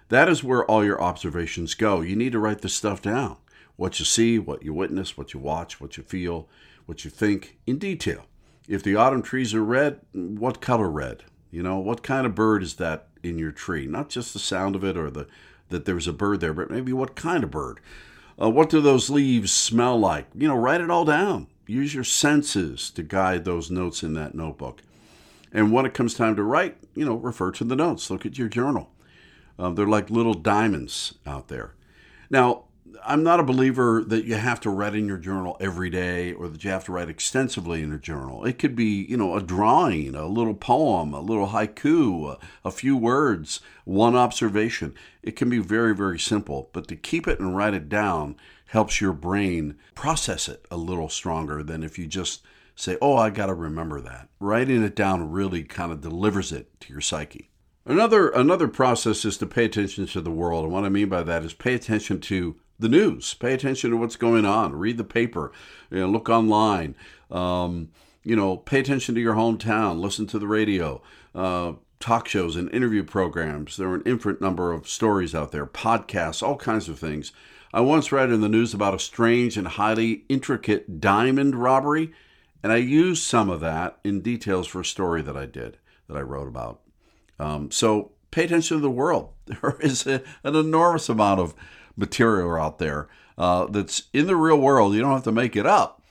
that 0.09 0.29
is 0.29 0.43
where 0.43 0.65
all 0.65 0.85
your 0.85 1.01
observations 1.01 1.75
go. 1.75 2.01
You 2.01 2.17
need 2.17 2.33
to 2.33 2.41
write 2.41 2.63
this 2.63 2.75
stuff 2.75 3.01
down 3.01 3.37
what 3.77 3.99
you 3.99 4.05
see, 4.05 4.39
what 4.39 4.63
you 4.63 4.73
witness, 4.73 5.17
what 5.17 5.35
you 5.35 5.41
watch, 5.41 5.81
what 5.81 5.97
you 5.97 6.03
feel, 6.03 6.49
what 6.87 7.05
you 7.05 7.11
think 7.11 7.59
in 7.67 7.79
detail. 7.79 8.27
If 8.69 8.83
the 8.83 8.97
autumn 8.97 9.23
trees 9.23 9.55
are 9.55 9.65
red, 9.65 10.01
what 10.13 10.61
color 10.61 10.91
red? 10.91 11.25
You 11.51 11.63
know, 11.63 11.79
what 11.79 12.03
kind 12.03 12.27
of 12.27 12.35
bird 12.35 12.63
is 12.63 12.75
that 12.77 13.09
in 13.23 13.39
your 13.39 13.53
tree? 13.53 13.87
Not 13.87 14.09
just 14.09 14.33
the 14.33 14.39
sound 14.39 14.75
of 14.75 14.85
it 14.85 14.97
or 14.97 15.11
the 15.11 15.27
that 15.71 15.85
there's 15.87 16.07
a 16.07 16.13
bird 16.13 16.41
there, 16.41 16.53
but 16.53 16.71
maybe 16.71 16.93
what 16.93 17.17
kind 17.17 17.43
of 17.43 17.51
bird? 17.51 17.81
Uh, 18.41 18.51
what 18.51 18.69
do 18.69 18.81
those 18.81 19.11
leaves 19.11 19.53
smell 19.53 19.99
like? 19.99 20.27
You 20.35 20.49
know, 20.49 20.57
write 20.57 20.81
it 20.81 20.91
all 20.91 21.05
down. 21.05 21.47
Use 21.67 21.95
your 21.95 22.05
senses 22.05 22.91
to 22.91 23.03
guide 23.03 23.45
those 23.45 23.71
notes 23.71 24.03
in 24.03 24.15
that 24.15 24.35
notebook. 24.35 24.83
And 25.53 25.73
when 25.73 25.87
it 25.87 25.95
comes 25.95 26.15
time 26.15 26.37
to 26.37 26.43
write, 26.43 26.77
you 26.95 27.05
know, 27.05 27.15
refer 27.15 27.51
to 27.53 27.65
the 27.65 27.77
notes. 27.77 28.11
Look 28.11 28.27
at 28.27 28.39
your 28.39 28.49
journal. 28.49 28.91
Uh, 29.59 29.71
they're 29.71 29.87
like 29.87 30.11
little 30.11 30.35
diamonds 30.35 31.15
out 31.27 31.49
there. 31.49 31.75
Now, 32.29 32.65
I'm 33.05 33.23
not 33.23 33.41
a 33.41 33.45
believer 33.45 34.05
that 34.07 34.25
you 34.25 34.35
have 34.35 34.61
to 34.61 34.71
write 34.71 34.95
in 34.95 35.07
your 35.07 35.19
journal 35.19 35.57
every 35.61 35.91
day 35.91 36.33
or 36.33 36.49
that 36.49 36.63
you 36.63 36.71
have 36.71 36.85
to 36.85 36.93
write 36.93 37.09
extensively 37.09 37.83
in 37.83 37.93
a 37.93 37.99
journal. 37.99 38.45
It 38.45 38.59
could 38.59 38.77
be, 38.77 39.07
you 39.09 39.17
know, 39.17 39.37
a 39.37 39.43
drawing, 39.43 40.15
a 40.15 40.27
little 40.27 40.55
poem, 40.55 41.15
a 41.15 41.21
little 41.21 41.49
haiku, 41.49 42.33
a, 42.33 42.39
a 42.65 42.71
few 42.71 42.97
words, 42.97 43.61
one 43.85 44.15
observation. 44.15 44.95
It 45.23 45.37
can 45.37 45.49
be 45.49 45.59
very, 45.59 45.95
very 45.95 46.19
simple, 46.19 46.71
but 46.73 46.89
to 46.89 46.97
keep 46.97 47.27
it 47.27 47.41
and 47.41 47.57
write 47.57 47.75
it 47.75 47.89
down 47.89 48.37
helps 48.67 49.01
your 49.01 49.13
brain 49.13 49.77
process 49.95 50.49
it 50.49 50.67
a 50.71 50.77
little 50.77 51.09
stronger 51.09 51.63
than 51.63 51.83
if 51.83 51.99
you 51.99 52.07
just 52.07 52.43
say, 52.77 52.99
oh, 53.01 53.17
I 53.17 53.31
got 53.31 53.47
to 53.47 53.55
remember 53.55 54.01
that. 54.01 54.29
Writing 54.41 54.83
it 54.83 54.97
down 54.97 55.31
really 55.31 55.63
kind 55.63 55.93
of 55.93 56.01
delivers 56.01 56.53
it 56.53 56.81
to 56.81 56.93
your 56.93 57.01
psyche. 57.01 57.51
Another 57.87 58.31
another 58.31 58.67
process 58.67 59.27
is 59.27 59.37
to 59.39 59.47
pay 59.47 59.67
attention 59.67 60.07
to 60.07 60.21
the 60.23 60.31
world, 60.31 60.65
and 60.65 60.73
what 60.73 60.85
I 60.85 60.89
mean 60.89 61.11
by 61.11 61.23
that 61.23 61.45
is 61.45 61.53
pay 61.53 61.75
attention 61.75 62.19
to 62.23 62.57
the 62.79 62.89
news, 62.89 63.35
pay 63.35 63.53
attention 63.55 63.91
to 63.91 63.97
what's 63.97 64.17
going 64.17 64.45
on, 64.45 64.75
read 64.75 64.97
the 64.97 65.05
paper, 65.05 65.53
you 65.91 66.01
know, 66.01 66.09
look 66.09 66.29
online, 66.29 66.95
um, 67.31 67.91
you 68.25 68.35
know, 68.35 68.57
pay 68.57 68.81
attention 68.81 69.15
to 69.15 69.21
your 69.21 69.35
hometown, 69.35 70.01
listen 70.01 70.27
to 70.27 70.39
the 70.39 70.47
radio, 70.47 71.01
uh, 71.35 71.73
talk 72.01 72.29
shows 72.29 72.57
and 72.57 72.71
interview 72.73 73.05
programs. 73.05 73.77
There 73.77 73.89
are 73.89 73.95
an 73.95 74.03
infinite 74.05 74.41
number 74.41 74.73
of 74.73 74.89
stories 74.89 75.35
out 75.35 75.53
there, 75.53 75.67
podcasts, 75.67 76.43
all 76.43 76.57
kinds 76.57 76.89
of 76.89 76.99
things. 76.99 77.33
I 77.73 77.81
once 77.81 78.13
read 78.13 78.31
in 78.31 78.41
the 78.41 78.49
news 78.49 78.75
about 78.75 78.95
a 78.95 78.99
strange 78.99 79.57
and 79.57 79.67
highly 79.67 80.25
intricate 80.29 81.01
diamond 81.01 81.57
robbery, 81.57 82.13
and 82.63 82.73
I 82.73 82.77
used 82.77 83.25
some 83.25 83.51
of 83.51 83.61
that 83.61 83.99
in 84.05 84.21
details 84.21 84.67
for 84.67 84.81
a 84.81 84.85
story 84.85 85.23
that 85.23 85.37
I 85.37 85.47
did, 85.47 85.79
that 86.09 86.17
I 86.17 86.21
wrote 86.21 86.49
about. 86.49 86.81
Um, 87.39 87.71
so 87.71 88.13
pay 88.31 88.45
attention 88.45 88.77
to 88.77 88.81
the 88.81 88.91
world. 88.91 89.31
There 89.47 89.77
is 89.81 90.07
a, 90.07 90.23
an 90.43 90.57
enormous 90.57 91.09
amount 91.09 91.41
of 91.41 91.55
material 91.97 92.57
out 92.57 92.79
there 92.79 93.09
uh, 93.37 93.67
that's 93.67 94.05
in 94.13 94.27
the 94.27 94.37
real 94.37 94.59
world. 94.59 94.95
You 94.95 95.01
don't 95.01 95.13
have 95.13 95.25
to 95.25 95.33
make 95.33 95.57
it 95.57 95.67
up, 95.67 96.03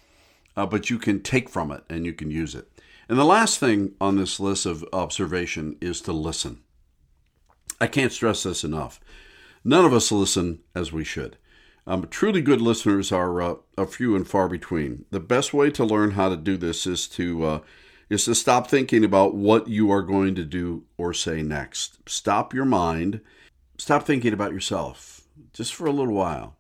uh, 0.56 0.66
but 0.66 0.90
you 0.90 0.98
can 0.98 1.22
take 1.22 1.50
from 1.50 1.72
it 1.72 1.84
and 1.90 2.06
you 2.06 2.14
can 2.14 2.32
use 2.32 2.56
it. 2.56 2.70
And 3.10 3.18
the 3.18 3.26
last 3.26 3.60
thing 3.60 3.94
on 4.00 4.18
this 4.18 4.40
list 4.40 4.66
of 4.66 4.86
observation 4.94 5.78
is 5.82 6.02
to 6.02 6.14
listen. 6.14 6.62
I 7.80 7.88
can't 7.88 8.12
stress 8.12 8.44
this 8.44 8.64
enough. 8.64 9.00
None 9.64 9.86
of 9.86 9.94
us 9.94 10.12
listen 10.12 10.60
as 10.76 10.92
we 10.92 11.04
should. 11.04 11.38
Um, 11.86 12.08
truly 12.08 12.42
good 12.42 12.62
listeners 12.62 13.12
are 13.12 13.42
uh, 13.42 13.56
a 13.78 13.86
few 13.86 14.16
and 14.16 14.28
far 14.28 14.48
between. 14.48 15.06
The 15.12 15.20
best 15.20 15.54
way 15.54 15.70
to 15.72 15.84
learn 15.84 16.12
how 16.12 16.30
to 16.30 16.38
do 16.38 16.56
this 16.56 16.88
is 16.88 17.08
to 17.10 17.44
uh, 17.44 17.60
is 18.10 18.26
to 18.26 18.36
stop 18.36 18.70
thinking 18.70 19.04
about 19.04 19.36
what 19.36 19.68
you 19.68 19.92
are 19.92 20.02
going 20.02 20.36
to 20.36 20.46
do 20.46 20.84
or 20.98 21.14
say 21.14 21.42
next. 21.42 21.98
Stop 22.08 22.54
your 22.54 22.66
mind. 22.66 23.22
Stop 23.78 24.06
thinking 24.06 24.34
about 24.34 24.54
yourself 24.54 25.23
just 25.54 25.74
for 25.74 25.86
a 25.86 25.92
little 25.92 26.14
while. 26.14 26.58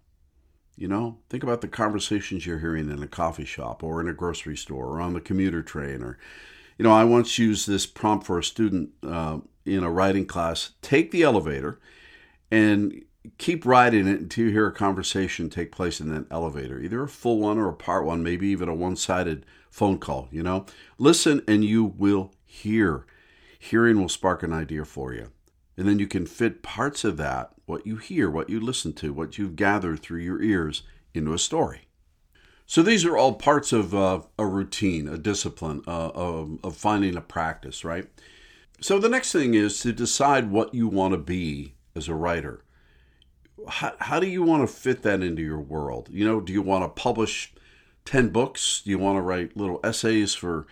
You 0.75 0.87
know, 0.87 1.19
think 1.29 1.43
about 1.43 1.61
the 1.61 1.67
conversations 1.67 2.45
you're 2.45 2.59
hearing 2.59 2.89
in 2.89 3.03
a 3.03 3.07
coffee 3.07 3.45
shop 3.45 3.83
or 3.83 4.01
in 4.01 4.07
a 4.07 4.13
grocery 4.13 4.57
store 4.57 4.87
or 4.87 5.01
on 5.01 5.13
the 5.13 5.21
commuter 5.21 5.61
train. 5.61 6.01
Or, 6.01 6.17
you 6.77 6.83
know, 6.83 6.91
I 6.91 7.03
once 7.03 7.37
used 7.37 7.67
this 7.67 7.85
prompt 7.85 8.25
for 8.25 8.39
a 8.39 8.43
student 8.43 8.89
uh, 9.03 9.39
in 9.65 9.83
a 9.83 9.91
writing 9.91 10.25
class 10.25 10.71
take 10.81 11.11
the 11.11 11.21
elevator 11.21 11.79
and 12.49 13.03
keep 13.37 13.65
riding 13.65 14.07
it 14.07 14.19
until 14.19 14.45
you 14.45 14.51
hear 14.51 14.67
a 14.67 14.73
conversation 14.73 15.49
take 15.49 15.71
place 15.71 15.99
in 15.99 16.09
that 16.13 16.25
elevator, 16.31 16.79
either 16.79 17.03
a 17.03 17.07
full 17.07 17.39
one 17.39 17.57
or 17.57 17.69
a 17.69 17.73
part 17.73 18.05
one, 18.05 18.23
maybe 18.23 18.47
even 18.47 18.67
a 18.67 18.75
one 18.75 18.95
sided 18.95 19.45
phone 19.69 19.99
call. 19.99 20.27
You 20.31 20.43
know, 20.43 20.65
listen 20.97 21.43
and 21.47 21.63
you 21.63 21.83
will 21.83 22.33
hear. 22.45 23.05
Hearing 23.59 23.99
will 24.01 24.09
spark 24.09 24.43
an 24.43 24.51
idea 24.51 24.83
for 24.85 25.13
you. 25.13 25.31
And 25.75 25.87
then 25.87 25.99
you 25.99 26.07
can 26.07 26.25
fit 26.25 26.61
parts 26.61 27.03
of 27.03 27.17
that, 27.17 27.51
what 27.65 27.87
you 27.87 27.97
hear, 27.97 28.29
what 28.29 28.49
you 28.49 28.59
listen 28.59 28.93
to, 28.93 29.13
what 29.13 29.37
you've 29.37 29.55
gathered 29.55 30.01
through 30.01 30.21
your 30.21 30.41
ears, 30.41 30.83
into 31.13 31.33
a 31.33 31.39
story. 31.39 31.87
So 32.65 32.81
these 32.81 33.05
are 33.05 33.17
all 33.17 33.33
parts 33.33 33.73
of 33.73 33.93
uh, 33.93 34.21
a 34.37 34.45
routine, 34.45 35.07
a 35.07 35.17
discipline, 35.17 35.83
uh, 35.87 36.09
of, 36.09 36.59
of 36.63 36.75
finding 36.75 37.15
a 37.15 37.21
practice, 37.21 37.83
right? 37.83 38.07
So 38.81 38.99
the 38.99 39.09
next 39.09 39.31
thing 39.31 39.53
is 39.53 39.79
to 39.81 39.91
decide 39.91 40.51
what 40.51 40.73
you 40.73 40.87
want 40.87 41.13
to 41.13 41.17
be 41.17 41.75
as 41.95 42.07
a 42.07 42.15
writer. 42.15 42.63
How, 43.67 43.93
how 43.99 44.19
do 44.19 44.27
you 44.27 44.43
want 44.43 44.67
to 44.67 44.73
fit 44.73 45.03
that 45.03 45.21
into 45.21 45.41
your 45.41 45.59
world? 45.59 46.09
You 46.11 46.25
know, 46.25 46.41
do 46.41 46.51
you 46.51 46.61
want 46.61 46.83
to 46.83 47.01
publish 47.01 47.53
10 48.05 48.29
books? 48.29 48.81
Do 48.83 48.91
you 48.91 48.99
want 48.99 49.17
to 49.17 49.21
write 49.21 49.55
little 49.55 49.79
essays 49.83 50.33
for 50.33 50.65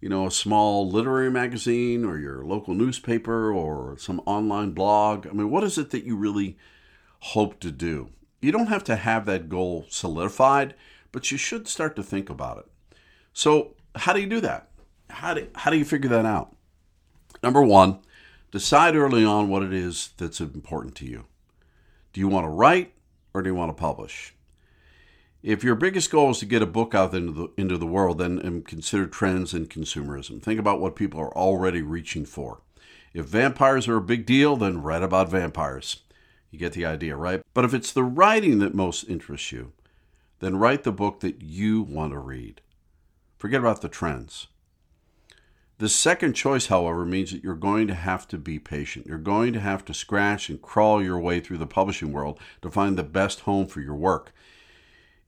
you 0.00 0.08
know, 0.08 0.26
a 0.26 0.30
small 0.30 0.88
literary 0.88 1.30
magazine 1.30 2.04
or 2.04 2.18
your 2.18 2.44
local 2.44 2.74
newspaper 2.74 3.52
or 3.52 3.96
some 3.98 4.20
online 4.26 4.70
blog? 4.70 5.26
I 5.26 5.32
mean, 5.32 5.50
what 5.50 5.64
is 5.64 5.76
it 5.78 5.90
that 5.90 6.04
you 6.04 6.16
really 6.16 6.56
hope 7.20 7.60
to 7.60 7.70
do? 7.70 8.10
You 8.40 8.52
don't 8.52 8.68
have 8.68 8.84
to 8.84 8.96
have 8.96 9.26
that 9.26 9.48
goal 9.48 9.86
solidified, 9.88 10.74
but 11.12 11.30
you 11.30 11.36
should 11.36 11.68
start 11.68 11.96
to 11.96 12.02
think 12.02 12.30
about 12.30 12.58
it. 12.58 12.66
So, 13.32 13.74
how 13.94 14.12
do 14.12 14.20
you 14.20 14.26
do 14.26 14.40
that? 14.40 14.70
How 15.10 15.34
do, 15.34 15.48
how 15.54 15.70
do 15.70 15.76
you 15.76 15.84
figure 15.84 16.10
that 16.10 16.24
out? 16.24 16.54
Number 17.42 17.62
one, 17.62 17.98
decide 18.50 18.96
early 18.96 19.24
on 19.24 19.48
what 19.48 19.62
it 19.62 19.72
is 19.72 20.10
that's 20.16 20.40
important 20.40 20.94
to 20.96 21.06
you. 21.06 21.26
Do 22.12 22.20
you 22.20 22.28
want 22.28 22.44
to 22.44 22.50
write 22.50 22.94
or 23.34 23.42
do 23.42 23.50
you 23.50 23.54
want 23.54 23.76
to 23.76 23.80
publish? 23.80 24.34
If 25.42 25.64
your 25.64 25.74
biggest 25.74 26.10
goal 26.10 26.30
is 26.30 26.38
to 26.40 26.46
get 26.46 26.60
a 26.60 26.66
book 26.66 26.94
out 26.94 27.14
into 27.14 27.32
the, 27.32 27.48
into 27.56 27.78
the 27.78 27.86
world, 27.86 28.18
then 28.18 28.44
um, 28.44 28.62
consider 28.62 29.06
trends 29.06 29.54
in 29.54 29.66
consumerism. 29.66 30.42
Think 30.42 30.60
about 30.60 30.80
what 30.80 30.96
people 30.96 31.18
are 31.18 31.34
already 31.34 31.80
reaching 31.80 32.26
for. 32.26 32.60
If 33.14 33.26
vampires 33.26 33.88
are 33.88 33.96
a 33.96 34.02
big 34.02 34.26
deal, 34.26 34.56
then 34.56 34.82
write 34.82 35.02
about 35.02 35.30
vampires. 35.30 36.02
You 36.50 36.58
get 36.58 36.74
the 36.74 36.84
idea, 36.84 37.16
right? 37.16 37.42
But 37.54 37.64
if 37.64 37.72
it's 37.72 37.92
the 37.92 38.04
writing 38.04 38.58
that 38.58 38.74
most 38.74 39.04
interests 39.04 39.50
you, 39.50 39.72
then 40.40 40.56
write 40.56 40.84
the 40.84 40.92
book 40.92 41.20
that 41.20 41.40
you 41.40 41.82
want 41.82 42.12
to 42.12 42.18
read. 42.18 42.60
Forget 43.38 43.60
about 43.60 43.80
the 43.80 43.88
trends. 43.88 44.48
The 45.78 45.88
second 45.88 46.34
choice, 46.34 46.66
however, 46.66 47.06
means 47.06 47.32
that 47.32 47.42
you're 47.42 47.54
going 47.54 47.86
to 47.86 47.94
have 47.94 48.28
to 48.28 48.36
be 48.36 48.58
patient. 48.58 49.06
You're 49.06 49.16
going 49.16 49.54
to 49.54 49.60
have 49.60 49.86
to 49.86 49.94
scratch 49.94 50.50
and 50.50 50.60
crawl 50.60 51.02
your 51.02 51.18
way 51.18 51.40
through 51.40 51.56
the 51.56 51.66
publishing 51.66 52.12
world 52.12 52.38
to 52.60 52.70
find 52.70 52.98
the 52.98 53.02
best 53.02 53.40
home 53.40 53.66
for 53.66 53.80
your 53.80 53.94
work. 53.94 54.34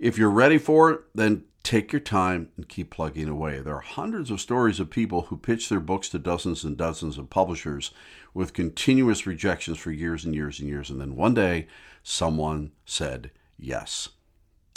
If 0.02 0.18
you're 0.18 0.30
ready 0.30 0.58
for 0.58 0.90
it, 0.90 1.00
then 1.14 1.44
take 1.62 1.92
your 1.92 2.00
time 2.00 2.48
and 2.56 2.68
keep 2.68 2.90
plugging 2.90 3.28
away. 3.28 3.60
There 3.60 3.76
are 3.76 3.82
hundreds 3.82 4.32
of 4.32 4.40
stories 4.40 4.80
of 4.80 4.90
people 4.90 5.22
who 5.22 5.36
pitch 5.36 5.68
their 5.68 5.78
books 5.78 6.08
to 6.08 6.18
dozens 6.18 6.64
and 6.64 6.76
dozens 6.76 7.18
of 7.18 7.30
publishers 7.30 7.92
with 8.34 8.52
continuous 8.52 9.28
rejections 9.28 9.78
for 9.78 9.92
years 9.92 10.24
and 10.24 10.34
years 10.34 10.58
and 10.58 10.68
years. 10.68 10.90
And 10.90 11.00
then 11.00 11.14
one 11.14 11.34
day, 11.34 11.68
someone 12.02 12.72
said 12.84 13.30
yes. 13.56 14.08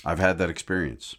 I've 0.05 0.19
had 0.19 0.37
that 0.37 0.51
experience. 0.51 1.15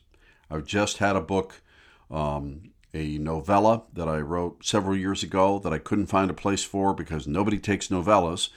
I've 0.48 0.66
just 0.66 0.98
had 0.98 1.16
a 1.16 1.20
book, 1.20 1.60
um, 2.08 2.70
a 2.94 3.18
novella 3.18 3.82
that 3.92 4.08
I 4.08 4.18
wrote 4.18 4.64
several 4.64 4.96
years 4.96 5.24
ago 5.24 5.58
that 5.58 5.72
I 5.72 5.78
couldn't 5.80 6.06
find 6.06 6.30
a 6.30 6.34
place 6.34 6.62
for 6.62 6.94
because 6.94 7.26
nobody 7.26 7.58
takes 7.58 7.88
novellas. 7.88 8.50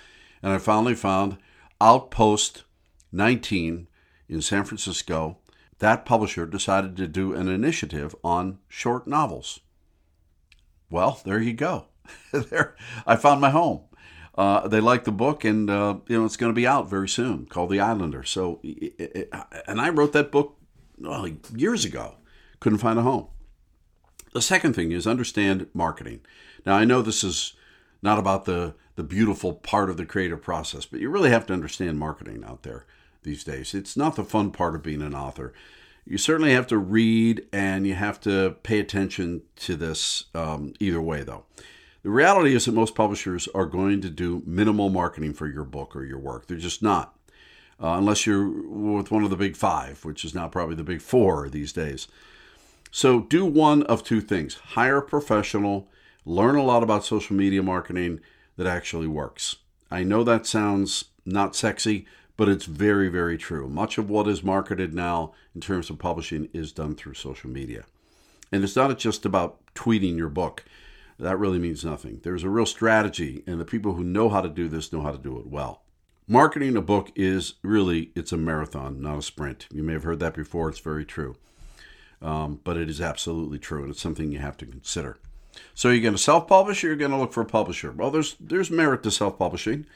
And 0.44 0.54
I 0.54 0.60
finally 0.60 0.94
found 0.94 1.38
Outpost 1.82 2.66
19 3.12 3.88
in 4.30 4.42
San 4.42 4.64
Francisco, 4.64 5.38
that 5.80 6.06
publisher 6.06 6.46
decided 6.46 6.96
to 6.98 7.08
do 7.08 7.34
an 7.34 7.48
initiative 7.48 8.16
on 8.24 8.60
short 8.68 9.08
novels. 9.08 9.60
Well, 10.90 11.20
there 11.26 11.42
you 11.42 11.54
go. 11.54 11.86
there, 12.32 12.76
I 13.06 13.16
found 13.16 13.42
my 13.42 13.50
home. 13.50 13.82
Uh, 14.36 14.68
they 14.68 14.80
like 14.80 15.04
the 15.04 15.12
book, 15.12 15.44
and 15.44 15.70
uh, 15.70 15.98
you 16.08 16.18
know 16.18 16.26
it's 16.26 16.38
going 16.38 16.52
to 16.52 16.56
be 16.56 16.68
out 16.68 16.90
very 16.90 17.10
soon, 17.10 17.46
called 17.46 17.70
The 17.70 17.80
Islander. 17.80 18.24
So, 18.24 18.60
it, 18.64 18.94
it, 18.98 19.34
and 19.68 19.82
I 19.82 19.90
wrote 19.90 20.14
that 20.14 20.32
book 20.32 20.58
well, 20.98 21.28
years 21.56 21.84
ago. 21.84 22.16
Couldn't 22.60 22.80
find 22.80 23.00
a 23.00 23.04
home. 23.04 23.28
The 24.34 24.42
second 24.42 24.74
thing 24.74 24.92
is 24.92 25.08
understand 25.08 25.68
marketing. 25.74 26.22
Now, 26.66 26.76
I 26.76 26.86
know 26.86 27.02
this 27.02 27.24
is 27.24 27.54
not 28.02 28.20
about 28.20 28.46
the 28.46 28.76
the 28.96 29.04
beautiful 29.04 29.54
part 29.54 29.90
of 29.90 29.98
the 29.98 30.06
creative 30.06 30.42
process, 30.42 30.86
but 30.86 31.00
you 31.00 31.10
really 31.10 31.30
have 31.30 31.46
to 31.48 31.54
understand 31.54 32.00
marketing 32.00 32.44
out 32.46 32.64
there 32.64 32.86
these 33.24 33.44
days. 33.44 33.74
It's 33.74 33.98
not 33.98 34.16
the 34.16 34.24
fun 34.24 34.52
part 34.52 34.76
of 34.76 34.84
being 34.84 35.02
an 35.02 35.16
author. 35.16 35.54
You 36.06 36.18
certainly 36.18 36.54
have 36.54 36.68
to 36.68 36.78
read 36.78 37.46
and 37.54 37.86
you 37.86 37.94
have 37.96 38.20
to 38.22 38.56
pay 38.64 38.80
attention 38.80 39.44
to 39.58 39.76
this 39.76 40.26
um, 40.34 40.74
either 40.80 41.02
way, 41.02 41.24
though. 41.24 41.46
The 42.02 42.10
reality 42.10 42.56
is 42.56 42.66
that 42.66 42.72
most 42.72 42.96
publishers 42.96 43.48
are 43.54 43.66
going 43.66 44.02
to 44.02 44.10
do 44.10 44.42
minimal 44.46 44.90
marketing 44.90 45.34
for 45.34 45.48
your 45.48 45.66
book 45.66 45.96
or 45.96 46.04
your 46.06 46.18
work. 46.18 46.48
They're 46.48 46.58
just 46.58 46.82
not. 46.82 47.16
Uh, 47.82 47.96
unless 47.98 48.26
you're 48.26 48.50
with 48.50 49.12
one 49.12 49.24
of 49.24 49.30
the 49.30 49.38
big 49.38 49.56
five, 49.56 50.04
which 50.04 50.26
is 50.26 50.34
now 50.34 50.48
probably 50.48 50.76
the 50.76 50.84
big 50.84 51.02
four 51.02 51.48
these 51.48 51.72
days. 51.72 52.08
So 52.92 53.22
do 53.22 53.46
one 53.46 53.84
of 53.84 54.04
two 54.04 54.22
things 54.22 54.56
hire 54.56 54.98
a 54.98 55.02
professional, 55.02 55.88
learn 56.26 56.56
a 56.56 56.64
lot 56.64 56.84
about 56.84 57.06
social 57.06 57.36
media 57.36 57.62
marketing 57.62 58.20
that 58.58 58.68
actually 58.68 59.08
works. 59.08 59.58
I 59.92 60.04
know 60.04 60.24
that 60.24 60.46
sounds 60.46 61.06
not 61.26 61.56
sexy, 61.56 62.06
but 62.40 62.48
it's 62.48 62.64
very, 62.64 63.10
very 63.10 63.38
true. 63.38 63.68
Much 63.68 63.98
of 63.98 64.10
what 64.10 64.26
is 64.26 64.42
marketed 64.42 64.94
now 64.94 65.34
in 65.54 65.60
terms 65.60 65.90
of 65.90 66.00
publishing 66.00 66.48
is 66.54 66.72
done 66.72 66.96
through 66.96 67.14
social 67.14 67.50
media. 67.50 67.84
And 68.50 68.64
it's 68.64 68.78
not 68.78 68.98
just 68.98 69.26
about 69.26 69.60
tweeting 69.76 70.16
your 70.16 70.30
book. 70.30 70.64
That 71.20 71.38
really 71.38 71.60
means 71.60 71.84
nothing. 71.84 72.22
There's 72.24 72.46
a 72.46 72.50
real 72.50 72.66
strategy, 72.66 73.44
and 73.46 73.60
the 73.60 73.66
people 73.66 73.96
who 73.96 74.06
know 74.06 74.30
how 74.30 74.40
to 74.40 74.48
do 74.48 74.70
this 74.70 74.94
know 74.94 75.02
how 75.02 75.12
to 75.12 75.18
do 75.18 75.38
it 75.38 75.48
well. 75.48 75.84
Marketing 76.30 76.78
a 76.78 76.82
book 76.82 77.12
is 77.14 77.56
really 77.62 78.12
it's 78.16 78.32
a 78.32 78.38
marathon, 78.38 79.02
not 79.02 79.18
a 79.18 79.22
sprint. 79.22 79.68
You 79.70 79.84
may 79.84 79.92
have 79.92 80.04
heard 80.04 80.22
that 80.22 80.34
before. 80.34 80.70
It's 80.70 80.80
very 80.80 81.04
true, 81.04 81.36
um, 82.22 82.62
but 82.64 82.78
it 82.78 82.90
is 82.90 83.02
absolutely 83.02 83.60
true, 83.60 83.82
and 83.82 83.92
it's 83.92 84.02
something 84.02 84.32
you 84.32 84.40
have 84.40 84.56
to 84.60 84.66
consider. 84.66 85.18
So 85.74 85.90
you're 85.90 86.00
going 86.00 86.14
to 86.14 86.18
self-publish, 86.18 86.86
or 86.86 86.88
you're 86.88 86.96
going 86.96 87.12
to 87.12 87.18
look 87.18 87.34
for 87.34 87.42
a 87.42 87.46
publisher. 87.46 87.92
Well, 87.92 88.12
there's 88.12 88.38
there's 88.40 88.72
merit 88.72 89.04
to 89.04 89.12
self-publishing. 89.12 89.88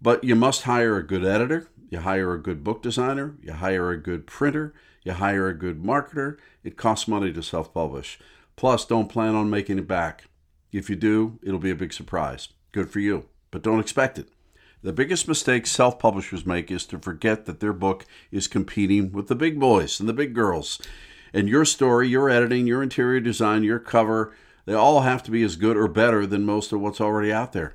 But 0.00 0.22
you 0.22 0.36
must 0.36 0.62
hire 0.62 0.96
a 0.96 1.06
good 1.06 1.24
editor, 1.24 1.68
you 1.90 2.00
hire 2.00 2.32
a 2.32 2.42
good 2.42 2.62
book 2.62 2.82
designer, 2.82 3.36
you 3.42 3.52
hire 3.52 3.90
a 3.90 4.00
good 4.00 4.26
printer, 4.26 4.74
you 5.02 5.12
hire 5.12 5.48
a 5.48 5.58
good 5.58 5.82
marketer. 5.82 6.36
It 6.62 6.76
costs 6.76 7.08
money 7.08 7.32
to 7.32 7.42
self 7.42 7.72
publish. 7.72 8.18
Plus, 8.56 8.84
don't 8.84 9.08
plan 9.08 9.34
on 9.34 9.50
making 9.50 9.78
it 9.78 9.88
back. 9.88 10.24
If 10.72 10.90
you 10.90 10.96
do, 10.96 11.38
it'll 11.42 11.58
be 11.58 11.70
a 11.70 11.76
big 11.76 11.92
surprise. 11.92 12.48
Good 12.72 12.90
for 12.90 13.00
you, 13.00 13.26
but 13.50 13.62
don't 13.62 13.80
expect 13.80 14.18
it. 14.18 14.28
The 14.82 14.92
biggest 14.92 15.26
mistake 15.26 15.66
self 15.66 15.98
publishers 15.98 16.46
make 16.46 16.70
is 16.70 16.86
to 16.86 16.98
forget 16.98 17.46
that 17.46 17.60
their 17.60 17.72
book 17.72 18.06
is 18.30 18.46
competing 18.46 19.10
with 19.10 19.26
the 19.26 19.34
big 19.34 19.58
boys 19.58 19.98
and 19.98 20.08
the 20.08 20.12
big 20.12 20.34
girls. 20.34 20.80
And 21.32 21.48
your 21.48 21.64
story, 21.64 22.08
your 22.08 22.30
editing, 22.30 22.66
your 22.66 22.82
interior 22.82 23.20
design, 23.20 23.64
your 23.64 23.80
cover, 23.80 24.34
they 24.66 24.74
all 24.74 25.00
have 25.00 25.22
to 25.24 25.30
be 25.30 25.42
as 25.42 25.56
good 25.56 25.76
or 25.76 25.88
better 25.88 26.26
than 26.26 26.44
most 26.44 26.72
of 26.72 26.80
what's 26.80 27.00
already 27.00 27.32
out 27.32 27.52
there. 27.52 27.74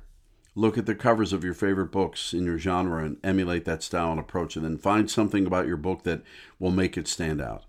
Look 0.56 0.78
at 0.78 0.86
the 0.86 0.94
covers 0.94 1.32
of 1.32 1.42
your 1.42 1.54
favorite 1.54 1.90
books 1.90 2.32
in 2.32 2.44
your 2.44 2.58
genre 2.58 3.04
and 3.04 3.16
emulate 3.24 3.64
that 3.64 3.82
style 3.82 4.12
and 4.12 4.20
approach, 4.20 4.54
and 4.54 4.64
then 4.64 4.78
find 4.78 5.10
something 5.10 5.46
about 5.46 5.66
your 5.66 5.76
book 5.76 6.04
that 6.04 6.22
will 6.58 6.70
make 6.70 6.96
it 6.96 7.08
stand 7.08 7.40
out. 7.40 7.64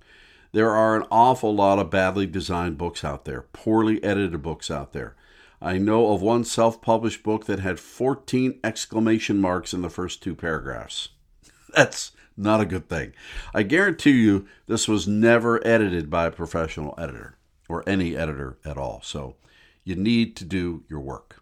There 0.51 0.71
are 0.71 0.95
an 0.95 1.07
awful 1.11 1.53
lot 1.53 1.79
of 1.79 1.89
badly 1.89 2.27
designed 2.27 2.77
books 2.77 3.03
out 3.03 3.25
there, 3.25 3.41
poorly 3.53 4.03
edited 4.03 4.41
books 4.41 4.69
out 4.69 4.93
there. 4.93 5.15
I 5.61 5.77
know 5.77 6.13
of 6.13 6.21
one 6.21 6.43
self 6.43 6.81
published 6.81 7.23
book 7.23 7.45
that 7.45 7.59
had 7.59 7.79
14 7.79 8.59
exclamation 8.63 9.41
marks 9.41 9.73
in 9.73 9.81
the 9.81 9.89
first 9.89 10.21
two 10.21 10.35
paragraphs. 10.35 11.09
That's 11.75 12.11
not 12.37 12.61
a 12.61 12.65
good 12.65 12.87
thing. 12.87 13.13
I 13.53 13.63
guarantee 13.63 14.21
you 14.21 14.47
this 14.67 14.87
was 14.87 15.07
never 15.07 15.65
edited 15.67 16.09
by 16.09 16.25
a 16.25 16.31
professional 16.31 16.93
editor 16.97 17.35
or 17.67 17.83
any 17.87 18.15
editor 18.15 18.57
at 18.63 18.77
all. 18.77 19.01
So 19.03 19.35
you 19.83 19.95
need 19.95 20.35
to 20.37 20.45
do 20.45 20.83
your 20.87 20.99
work. 20.99 21.41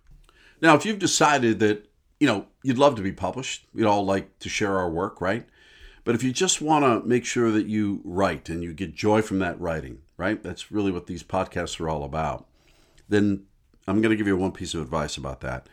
Now, 0.64 0.76
if 0.76 0.86
you've 0.86 0.98
decided 0.98 1.60
that, 1.60 1.90
you 2.22 2.26
know, 2.26 2.48
you'd 2.64 2.78
love 2.78 2.96
to 2.96 3.02
be 3.02 3.12
published, 3.12 3.68
we'd 3.74 3.86
all 3.86 4.06
like 4.06 4.40
to 4.40 4.48
share 4.48 4.78
our 4.80 4.90
work, 4.90 5.20
right? 5.20 5.46
But 6.06 6.16
if 6.16 6.24
you 6.24 6.32
just 6.32 6.62
want 6.62 6.86
to 6.86 7.06
make 7.06 7.26
sure 7.26 7.52
that 7.52 7.68
you 7.68 8.00
write 8.06 8.48
and 8.48 8.64
you 8.64 8.74
get 8.74 8.96
joy 8.96 9.22
from 9.22 9.40
that 9.40 9.60
writing, 9.60 10.00
right? 10.16 10.42
That's 10.42 10.72
really 10.72 10.92
what 10.92 11.08
these 11.08 11.22
podcasts 11.22 11.82
are 11.82 11.90
all 11.90 12.06
about. 12.06 12.48
Then 13.10 13.44
I'm 13.88 14.00
going 14.02 14.12
to 14.12 14.16
give 14.16 14.26
you 14.26 14.38
one 14.38 14.54
piece 14.54 14.74
of 14.74 14.82
advice 14.82 15.18
about 15.18 15.42
that. 15.42 15.68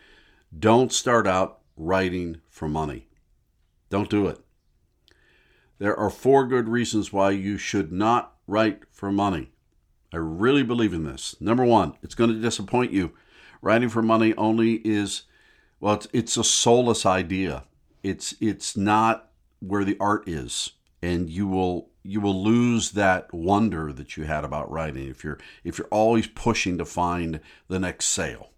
Don't 0.57 0.91
start 0.91 1.25
out 1.25 1.59
writing 1.77 2.41
for 2.49 2.67
money. 2.67 3.07
Don't 3.89 4.09
do 4.09 4.27
it. 4.27 4.39
There 5.79 5.97
are 5.97 6.09
four 6.09 6.45
good 6.45 6.67
reasons 6.67 7.13
why 7.13 7.31
you 7.31 7.57
should 7.57 7.93
not 7.93 8.33
write 8.45 8.81
for 8.91 9.09
money. 9.09 9.51
I 10.13 10.17
really 10.17 10.63
believe 10.63 10.93
in 10.93 11.05
this. 11.05 11.37
Number 11.39 11.63
one, 11.63 11.93
it's 12.03 12.15
going 12.15 12.31
to 12.31 12.41
disappoint 12.41 12.91
you. 12.91 13.13
Writing 13.61 13.89
for 13.89 14.01
money 14.01 14.33
only 14.35 14.75
is, 14.83 15.23
well, 15.79 15.95
it's, 15.95 16.07
it's 16.13 16.37
a 16.37 16.43
soulless 16.43 17.05
idea. 17.05 17.63
It's 18.03 18.33
it's 18.41 18.75
not 18.75 19.29
where 19.59 19.83
the 19.83 19.97
art 19.99 20.27
is, 20.27 20.71
and 21.01 21.29
you 21.29 21.47
will 21.47 21.89
you 22.03 22.19
will 22.19 22.43
lose 22.43 22.91
that 22.91 23.31
wonder 23.31 23.93
that 23.93 24.17
you 24.17 24.23
had 24.23 24.43
about 24.43 24.71
writing 24.71 25.07
if 25.07 25.23
you're 25.23 25.37
if 25.63 25.77
you're 25.77 25.87
always 25.91 26.25
pushing 26.25 26.77
to 26.79 26.85
find 26.85 27.39
the 27.67 27.79
next 27.79 28.05
sale. 28.05 28.49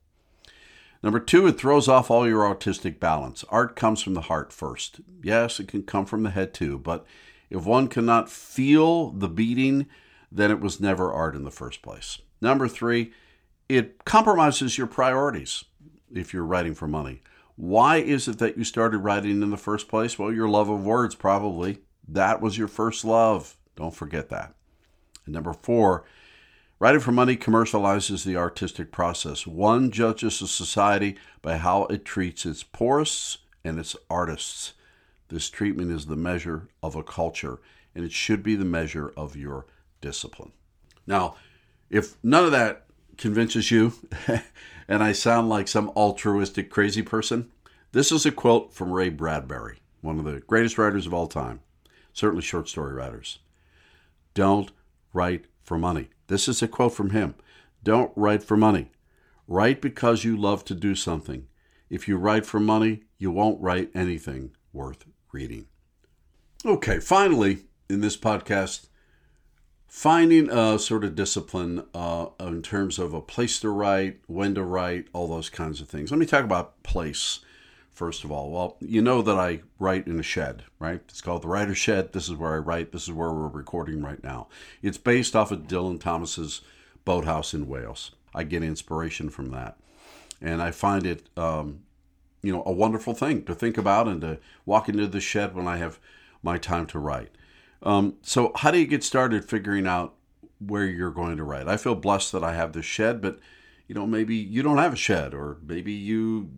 Number 1.04 1.20
two, 1.20 1.46
it 1.48 1.60
throws 1.60 1.90
off 1.90 2.10
all 2.10 2.26
your 2.26 2.46
artistic 2.46 3.02
balance. 3.02 3.44
Art 3.50 3.76
comes 3.76 4.02
from 4.02 4.14
the 4.14 4.22
heart 4.22 4.54
first. 4.54 5.02
Yes, 5.22 5.60
it 5.60 5.68
can 5.68 5.84
come 5.84 6.06
from 6.06 6.24
the 6.24 6.30
head 6.30 6.54
too, 6.54 6.80
but 6.80 7.06
if 7.50 7.66
one 7.66 7.90
cannot 7.90 8.30
feel 8.30 9.10
the 9.12 9.28
beating, 9.28 9.88
then 10.32 10.50
it 10.50 10.62
was 10.62 10.80
never 10.80 11.12
art 11.12 11.36
in 11.36 11.44
the 11.44 11.52
first 11.52 11.82
place. 11.82 12.20
Number 12.40 12.70
three, 12.70 13.12
it 13.76 14.06
compromises 14.06 14.78
your 14.78 14.88
priorities 14.88 15.64
if 16.14 16.34
you're 16.34 16.46
writing 16.46 16.74
for 16.74 16.88
money. 16.88 17.22
Why 17.56 17.98
is 17.98 18.28
it 18.28 18.40
that 18.40 18.58
you 18.58 18.64
started 18.64 19.00
writing 19.00 19.42
in 19.42 19.50
the 19.50 19.58
first 19.58 19.88
place? 19.88 20.18
Well, 20.18 20.32
your 20.32 20.50
love 20.50 20.70
of 20.70 20.86
words, 20.86 21.16
probably. 21.16 21.80
That 22.08 22.42
was 22.42 22.58
your 22.58 22.68
first 22.68 23.06
love. 23.06 23.58
Don't 23.76 23.96
forget 23.96 24.30
that. 24.30 24.56
And 25.26 25.34
number 25.34 25.54
four, 25.54 26.04
writing 26.80 27.02
for 27.02 27.12
money 27.12 27.38
commercializes 27.38 28.26
the 28.26 28.38
artistic 28.38 28.92
process. 28.92 29.46
One 29.48 29.92
judges 29.92 30.42
a 30.42 30.48
society 30.48 31.16
by 31.42 31.58
how 31.58 31.86
it 31.86 32.06
treats 32.06 32.46
its 32.46 32.64
poorists 32.64 33.40
and 33.64 33.80
its 33.80 33.96
artists. 34.10 34.74
This 35.30 35.50
treatment 35.50 35.92
is 35.92 36.08
the 36.08 36.16
measure 36.16 36.68
of 36.82 36.96
a 36.96 37.04
culture, 37.04 37.60
and 37.96 38.04
it 38.04 38.12
should 38.12 38.44
be 38.44 38.56
the 38.56 38.66
measure 38.66 39.14
of 39.16 39.36
your 39.36 39.66
discipline. 40.02 40.52
Now, 41.08 41.36
if 41.90 42.18
none 42.24 42.46
of 42.46 42.52
that 42.52 42.88
convinces 43.18 43.72
you, 43.72 43.94
and 44.88 45.04
I 45.04 45.12
sound 45.12 45.50
like 45.50 45.68
some 45.68 45.90
altruistic 45.96 46.70
crazy 46.70 47.02
person, 47.02 47.52
this 47.92 48.12
is 48.12 48.26
a 48.26 48.32
quote 48.32 48.74
from 48.74 48.92
Ray 48.92 49.10
Bradbury, 49.10 49.80
one 50.02 50.20
of 50.20 50.26
the 50.26 50.40
greatest 50.42 50.78
writers 50.78 51.06
of 51.06 51.14
all 51.14 51.28
time 51.28 51.60
certainly 52.14 52.44
short 52.44 52.70
story 52.70 52.94
writers. 52.94 53.40
Don't 54.34 54.72
write 55.12 55.46
for 55.62 55.78
money. 55.78 56.10
This 56.28 56.48
is 56.48 56.62
a 56.62 56.68
quote 56.68 56.94
from 56.94 57.10
him. 57.10 57.36
Don't 57.84 58.12
write 58.16 58.44
for 58.44 58.56
money. 58.56 58.92
Write 59.48 59.82
because 59.82 60.24
you 60.24 60.38
love 60.38 60.64
to 60.66 60.76
do 60.76 60.96
something. 60.96 61.48
If 61.90 62.08
you 62.08 62.18
write 62.18 62.46
for 62.46 62.60
money, 62.60 63.04
you 63.18 63.30
won't 63.32 63.62
write 63.62 63.92
anything 63.94 64.52
worth 64.72 65.06
reading. 65.32 65.68
Okay, 66.66 67.00
finally, 67.00 67.66
in 67.90 68.02
this 68.02 68.16
podcast, 68.16 68.88
finding 69.94 70.50
a 70.50 70.80
sort 70.80 71.04
of 71.04 71.14
discipline 71.14 71.86
uh, 71.94 72.26
in 72.40 72.64
terms 72.64 72.98
of 72.98 73.14
a 73.14 73.22
place 73.22 73.60
to 73.60 73.70
write, 73.70 74.20
when 74.26 74.56
to 74.56 74.64
write, 74.64 75.08
all 75.14 75.28
those 75.28 75.52
kinds 75.52 75.80
of 75.80 75.88
things. 75.88 76.10
Let 76.10 76.20
me 76.20 76.26
talk 76.26 76.44
about 76.44 76.82
place 76.82 77.42
first 77.92 78.24
of 78.24 78.32
all? 78.32 78.50
Well, 78.50 78.76
you 78.80 79.04
know 79.04 79.22
that 79.22 79.38
I 79.38 79.62
write 79.78 80.08
in 80.08 80.20
a 80.20 80.24
shed, 80.24 80.64
right? 80.80 81.00
It's 81.08 81.22
called 81.22 81.44
the 81.44 81.48
Writer's 81.48 81.78
Shed. 81.78 82.12
This 82.12 82.28
is 82.28 82.34
where 82.34 82.56
I 82.56 82.58
write. 82.58 82.92
This 82.92 83.04
is 83.04 83.12
where 83.12 83.32
we're 83.32 83.48
recording 83.48 84.02
right 84.02 84.22
now. 84.24 84.48
It's 84.82 84.98
based 84.98 85.36
off 85.36 85.52
of 85.52 85.68
Dylan 85.68 86.00
Thomas's 86.00 86.62
boathouse 87.06 87.54
in 87.54 87.68
Wales. 87.68 88.10
I 88.34 88.46
get 88.46 88.64
inspiration 88.64 89.30
from 89.30 89.52
that. 89.52 89.78
And 90.42 90.60
I 90.60 90.72
find 90.72 91.06
it, 91.06 91.30
um, 91.38 91.84
you 92.42 92.52
know, 92.52 92.64
a 92.66 92.72
wonderful 92.72 93.14
thing 93.14 93.44
to 93.46 93.54
think 93.54 93.78
about 93.78 94.08
and 94.08 94.22
to 94.22 94.40
walk 94.66 94.90
into 94.90 95.06
the 95.06 95.22
shed 95.22 95.54
when 95.54 95.68
I 95.68 95.78
have 95.78 96.00
my 96.42 96.58
time 96.58 96.88
to 96.88 96.98
write. 96.98 97.30
Um, 97.84 98.16
so, 98.22 98.52
how 98.56 98.72
do 98.72 98.80
you 98.80 98.88
get 98.88 99.04
started 99.04 99.46
figuring 99.46 99.86
out 99.86 100.16
where 100.60 100.86
you're 100.86 101.12
going 101.12 101.38
to 101.38 101.44
write? 101.44 101.68
I 101.68 101.78
feel 101.78 101.96
blessed 101.96 102.32
that 102.32 102.44
I 102.44 102.54
have 102.54 102.74
this 102.74 102.86
shed, 102.86 103.22
but 103.22 103.40
you 103.88 103.94
know, 103.94 104.08
maybe 104.08 104.36
you 104.36 104.64
don't 104.64 104.78
have 104.78 104.94
a 104.94 104.98
shed, 104.98 105.34
or 105.34 105.58
maybe 105.62 105.92
you 105.92 106.50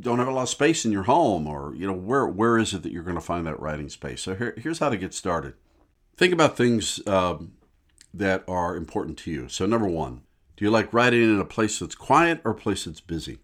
don't 0.00 0.20
have 0.20 0.28
a 0.28 0.32
lot 0.32 0.42
of 0.42 0.48
space 0.48 0.84
in 0.84 0.92
your 0.92 1.02
home, 1.02 1.46
or 1.46 1.74
you 1.74 1.86
know, 1.86 1.92
where 1.92 2.26
where 2.26 2.58
is 2.58 2.72
it 2.72 2.82
that 2.84 2.92
you're 2.92 3.02
going 3.02 3.16
to 3.16 3.20
find 3.20 3.46
that 3.46 3.60
writing 3.60 3.88
space? 3.88 4.22
So 4.22 4.36
here, 4.36 4.54
here's 4.56 4.78
how 4.78 4.88
to 4.88 4.96
get 4.96 5.12
started. 5.12 5.54
Think 6.16 6.32
about 6.32 6.56
things 6.56 7.04
um, 7.06 7.52
that 8.14 8.44
are 8.48 8.76
important 8.76 9.18
to 9.18 9.30
you. 9.30 9.48
So 9.48 9.66
number 9.66 9.88
one, 9.88 10.22
do 10.56 10.64
you 10.64 10.70
like 10.70 10.92
writing 10.92 11.22
in 11.22 11.40
a 11.40 11.44
place 11.44 11.78
that's 11.78 11.94
quiet 11.94 12.40
or 12.44 12.52
a 12.52 12.56
place 12.56 12.84
that's 12.84 13.00
busy? 13.00 13.38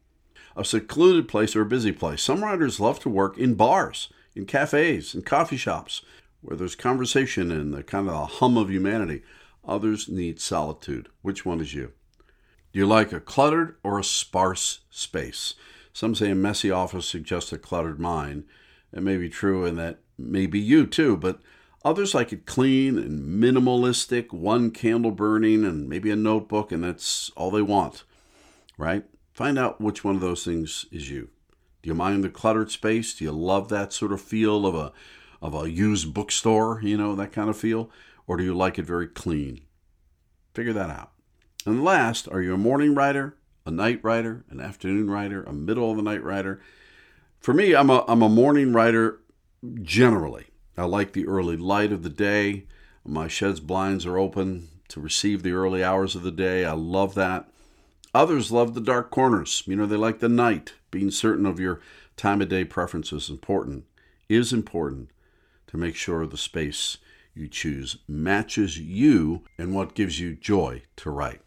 A 0.56 0.64
secluded 0.64 1.28
place 1.28 1.56
or 1.56 1.62
a 1.62 1.66
busy 1.66 1.90
place. 1.90 2.22
Some 2.22 2.44
writers 2.44 2.78
love 2.78 3.00
to 3.00 3.08
work 3.08 3.36
in 3.36 3.54
bars, 3.54 4.12
in 4.36 4.46
cafes, 4.46 5.14
in 5.14 5.22
coffee 5.22 5.56
shops, 5.56 6.02
where 6.44 6.56
there's 6.58 6.74
conversation 6.74 7.50
and 7.50 7.72
the 7.72 7.82
kind 7.82 8.08
of 8.08 8.14
a 8.14 8.26
hum 8.26 8.58
of 8.58 8.70
humanity. 8.70 9.22
Others 9.66 10.10
need 10.10 10.40
solitude. 10.40 11.08
Which 11.22 11.46
one 11.46 11.60
is 11.60 11.72
you? 11.72 11.92
Do 12.72 12.78
you 12.78 12.86
like 12.86 13.12
a 13.12 13.20
cluttered 13.20 13.76
or 13.82 13.98
a 13.98 14.04
sparse 14.04 14.80
space? 14.90 15.54
Some 15.94 16.14
say 16.14 16.30
a 16.30 16.34
messy 16.34 16.70
office 16.70 17.06
suggests 17.06 17.52
a 17.52 17.58
cluttered 17.58 17.98
mind. 17.98 18.44
It 18.92 19.02
may 19.02 19.16
be 19.16 19.30
true, 19.30 19.64
and 19.64 19.78
that 19.78 20.00
may 20.18 20.46
be 20.46 20.60
you 20.60 20.86
too, 20.86 21.16
but 21.16 21.40
others 21.82 22.14
like 22.14 22.32
it 22.32 22.44
clean 22.46 22.98
and 22.98 23.42
minimalistic, 23.42 24.32
one 24.32 24.70
candle 24.70 25.12
burning, 25.12 25.64
and 25.64 25.88
maybe 25.88 26.10
a 26.10 26.16
notebook, 26.16 26.72
and 26.72 26.84
that's 26.84 27.30
all 27.36 27.50
they 27.50 27.62
want, 27.62 28.04
right? 28.76 29.04
Find 29.32 29.58
out 29.58 29.80
which 29.80 30.04
one 30.04 30.14
of 30.14 30.20
those 30.20 30.44
things 30.44 30.84
is 30.92 31.10
you. 31.10 31.30
Do 31.82 31.88
you 31.88 31.94
mind 31.94 32.22
the 32.22 32.28
cluttered 32.28 32.70
space? 32.70 33.14
Do 33.14 33.24
you 33.24 33.32
love 33.32 33.68
that 33.68 33.92
sort 33.92 34.12
of 34.12 34.20
feel 34.20 34.66
of 34.66 34.74
a 34.74 34.92
of 35.44 35.54
a 35.54 35.70
used 35.70 36.14
bookstore, 36.14 36.80
you 36.82 36.96
know, 36.96 37.14
that 37.14 37.30
kind 37.30 37.50
of 37.50 37.56
feel? 37.56 37.90
Or 38.26 38.38
do 38.38 38.44
you 38.44 38.56
like 38.56 38.78
it 38.78 38.86
very 38.86 39.06
clean? 39.06 39.60
Figure 40.54 40.72
that 40.72 40.88
out. 40.88 41.12
And 41.66 41.84
last, 41.84 42.26
are 42.28 42.40
you 42.40 42.54
a 42.54 42.58
morning 42.58 42.94
writer, 42.94 43.36
a 43.66 43.70
night 43.70 44.00
writer, 44.02 44.46
an 44.48 44.58
afternoon 44.58 45.10
writer, 45.10 45.42
a 45.42 45.52
middle 45.52 45.90
of 45.90 45.98
the 45.98 46.02
night 46.02 46.24
writer? 46.24 46.62
For 47.40 47.52
me, 47.52 47.74
I'm 47.74 47.90
a, 47.90 48.06
I'm 48.08 48.22
a 48.22 48.28
morning 48.30 48.72
writer 48.72 49.20
generally. 49.82 50.46
I 50.78 50.84
like 50.84 51.12
the 51.12 51.26
early 51.26 51.58
light 51.58 51.92
of 51.92 52.02
the 52.02 52.08
day. 52.08 52.64
My 53.04 53.28
shed's 53.28 53.60
blinds 53.60 54.06
are 54.06 54.16
open 54.16 54.68
to 54.88 54.98
receive 54.98 55.42
the 55.42 55.52
early 55.52 55.84
hours 55.84 56.16
of 56.16 56.22
the 56.22 56.32
day. 56.32 56.64
I 56.64 56.72
love 56.72 57.14
that. 57.16 57.50
Others 58.14 58.50
love 58.50 58.72
the 58.72 58.80
dark 58.80 59.10
corners. 59.10 59.62
You 59.66 59.76
know, 59.76 59.84
they 59.84 59.96
like 59.96 60.20
the 60.20 60.28
night. 60.30 60.72
Being 60.90 61.10
certain 61.10 61.44
of 61.44 61.60
your 61.60 61.82
time 62.16 62.40
of 62.40 62.48
day 62.48 62.64
preference 62.64 63.12
is 63.12 63.28
important, 63.28 63.84
is 64.30 64.50
important 64.50 65.10
to 65.74 65.78
make 65.78 65.96
sure 65.96 66.24
the 66.24 66.36
space 66.36 66.98
you 67.34 67.48
choose 67.48 67.98
matches 68.06 68.78
you 68.78 69.42
and 69.58 69.74
what 69.74 69.96
gives 69.96 70.20
you 70.20 70.32
joy 70.36 70.80
to 70.94 71.10
write. 71.10 71.40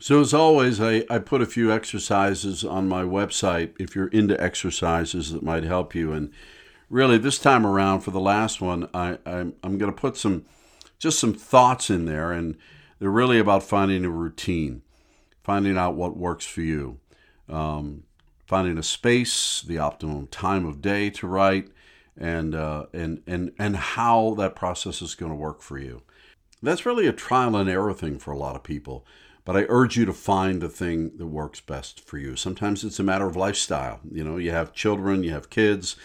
So, 0.00 0.20
as 0.20 0.34
always, 0.34 0.80
I, 0.80 1.04
I 1.08 1.20
put 1.20 1.40
a 1.40 1.46
few 1.46 1.72
exercises 1.72 2.64
on 2.64 2.88
my 2.88 3.04
website 3.04 3.72
if 3.78 3.94
you're 3.94 4.08
into 4.08 4.38
exercises 4.42 5.30
that 5.30 5.44
might 5.44 5.62
help 5.62 5.94
you. 5.94 6.12
And 6.12 6.32
really, 6.90 7.16
this 7.16 7.38
time 7.38 7.64
around 7.64 8.00
for 8.00 8.10
the 8.10 8.18
last 8.18 8.60
one, 8.60 8.88
I, 8.92 9.18
I'm, 9.24 9.54
I'm 9.62 9.78
going 9.78 9.92
to 9.92 10.00
put 10.00 10.16
some 10.16 10.44
just 10.98 11.20
some 11.20 11.34
thoughts 11.34 11.90
in 11.90 12.06
there. 12.06 12.32
And 12.32 12.56
they're 12.98 13.10
really 13.10 13.38
about 13.38 13.62
finding 13.62 14.04
a 14.04 14.10
routine, 14.10 14.82
finding 15.44 15.78
out 15.78 15.94
what 15.94 16.16
works 16.16 16.46
for 16.46 16.62
you. 16.62 16.98
Um, 17.48 18.02
finding 18.44 18.76
a 18.76 18.82
space, 18.82 19.62
the 19.62 19.78
optimum 19.78 20.26
time 20.26 20.66
of 20.66 20.82
day 20.82 21.10
to 21.10 21.28
write, 21.28 21.68
and 22.16 22.54
uh, 22.54 22.86
and 22.92 23.22
and 23.26 23.52
and 23.58 23.76
how 23.76 24.34
that 24.34 24.54
process 24.54 25.02
is 25.02 25.14
going 25.14 25.32
to 25.32 25.36
work 25.36 25.62
for 25.62 25.78
you. 25.78 26.02
That's 26.62 26.86
really 26.86 27.06
a 27.06 27.12
trial 27.12 27.56
and 27.56 27.68
error 27.68 27.92
thing 27.92 28.18
for 28.18 28.32
a 28.32 28.38
lot 28.38 28.56
of 28.56 28.62
people. 28.62 29.06
But 29.44 29.56
I 29.56 29.66
urge 29.68 29.98
you 29.98 30.06
to 30.06 30.14
find 30.14 30.62
the 30.62 30.70
thing 30.70 31.18
that 31.18 31.26
works 31.26 31.60
best 31.60 32.00
for 32.00 32.16
you. 32.16 32.34
Sometimes 32.34 32.82
it's 32.82 32.98
a 32.98 33.02
matter 33.02 33.26
of 33.26 33.36
lifestyle. 33.36 34.00
You 34.10 34.24
know, 34.24 34.38
you 34.38 34.50
have 34.52 34.72
children, 34.72 35.22
you 35.22 35.32
have 35.32 35.50
kids, 35.50 35.96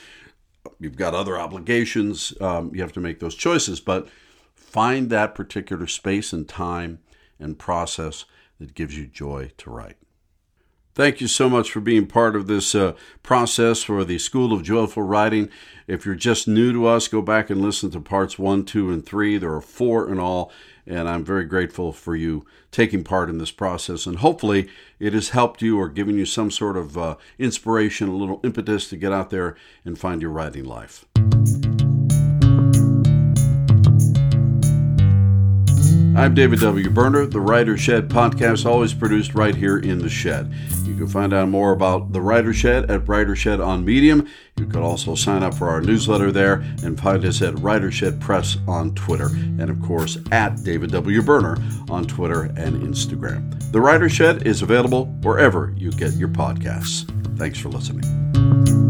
you've 0.80 0.98
got 0.98 1.14
other 1.14 1.40
obligations. 1.40 2.34
Um, 2.42 2.72
you 2.74 2.82
have 2.82 2.92
to 2.94 3.00
make 3.00 3.20
those 3.20 3.36
choices. 3.36 3.80
But 3.80 4.10
find 4.54 5.10
that 5.10 5.36
particular 5.36 5.88
space 5.88 6.34
and 6.34 6.48
time 6.48 7.00
and 7.40 7.58
process 7.58 8.26
that 8.60 8.74
gives 8.74 8.98
you 8.98 9.08
joy 9.08 9.52
to 9.58 9.70
write. 9.70 9.96
Thank 11.00 11.22
you 11.22 11.30
so 11.30 11.50
much 11.50 11.72
for 11.72 11.80
being 11.80 12.08
part 12.08 12.36
of 12.36 12.48
this 12.48 12.76
uh, 12.76 12.92
process 13.24 13.82
for 13.82 14.04
the 14.04 14.18
School 14.18 14.52
of 14.52 14.64
Joyful 14.64 15.04
Writing. 15.04 15.50
If 15.88 16.06
you're 16.06 16.14
just 16.14 16.46
new 16.46 16.74
to 16.74 16.88
us, 16.88 17.08
go 17.08 17.22
back 17.22 17.50
and 17.50 17.62
listen 17.62 17.90
to 17.92 18.02
parts 18.02 18.38
one, 18.38 18.66
two, 18.66 18.92
and 18.92 19.06
three. 19.06 19.38
There 19.38 19.54
are 19.54 19.62
four 19.62 20.12
in 20.12 20.20
all, 20.20 20.52
and 20.86 21.08
I'm 21.08 21.24
very 21.24 21.46
grateful 21.46 21.94
for 21.94 22.18
you 22.18 22.46
taking 22.70 23.06
part 23.06 23.30
in 23.30 23.38
this 23.38 23.50
process. 23.50 24.06
And 24.06 24.18
hopefully, 24.18 24.68
it 25.00 25.14
has 25.14 25.30
helped 25.30 25.62
you 25.62 25.80
or 25.80 25.88
given 25.88 26.18
you 26.18 26.26
some 26.26 26.52
sort 26.52 26.76
of 26.76 26.98
uh, 26.98 27.16
inspiration, 27.38 28.10
a 28.10 28.18
little 28.18 28.42
impetus 28.44 28.90
to 28.90 28.98
get 28.98 29.14
out 29.14 29.30
there 29.30 29.56
and 29.86 29.98
find 29.98 30.22
your 30.22 30.32
writing 30.32 30.66
life. 30.66 31.06
I'm 36.18 36.34
David 36.34 36.60
W. 36.60 36.90
Berner. 36.90 37.26
The 37.26 37.40
Writer 37.40 37.78
Shed 37.78 38.10
podcast, 38.10 38.66
always 38.66 38.94
produced 38.94 39.34
right 39.34 39.56
here 39.56 39.78
in 39.78 40.00
the 40.00 40.10
shed. 40.10 40.54
You 41.00 41.06
can 41.06 41.14
find 41.14 41.34
out 41.34 41.48
more 41.48 41.72
about 41.72 42.12
the 42.12 42.20
Writer 42.20 42.54
Shed 42.54 42.92
at 42.92 43.08
Writer 43.08 43.34
Shed 43.34 43.62
on 43.62 43.86
Medium. 43.86 44.28
You 44.58 44.66
could 44.66 44.82
also 44.82 45.16
sign 45.16 45.44
up 45.44 45.54
for 45.54 45.70
our 45.70 45.80
newsletter 45.80 46.30
there 46.30 46.56
and 46.84 47.00
find 47.00 47.24
us 47.24 47.42
at 47.42 47.58
Writer 47.60 47.90
Shed 47.90 48.20
Press 48.20 48.58
on 48.68 48.94
Twitter. 48.96 49.28
And 49.28 49.70
of 49.70 49.82
course, 49.82 50.18
at 50.34 50.62
David 50.62 50.92
W. 50.92 51.22
Berner 51.22 51.58
on 51.90 52.04
Twitter 52.04 52.52
and 52.58 52.84
Instagram. 52.84 53.72
The 53.72 53.80
Writer 53.80 54.10
Shed 54.10 54.46
is 54.46 54.62
available 54.62 55.06
wherever 55.22 55.74
you 55.78 55.90
get 55.94 56.16
your 56.16 56.28
podcasts. 56.28 57.08
Thanks 57.38 57.58
for 57.58 57.70
listening. 57.70 58.89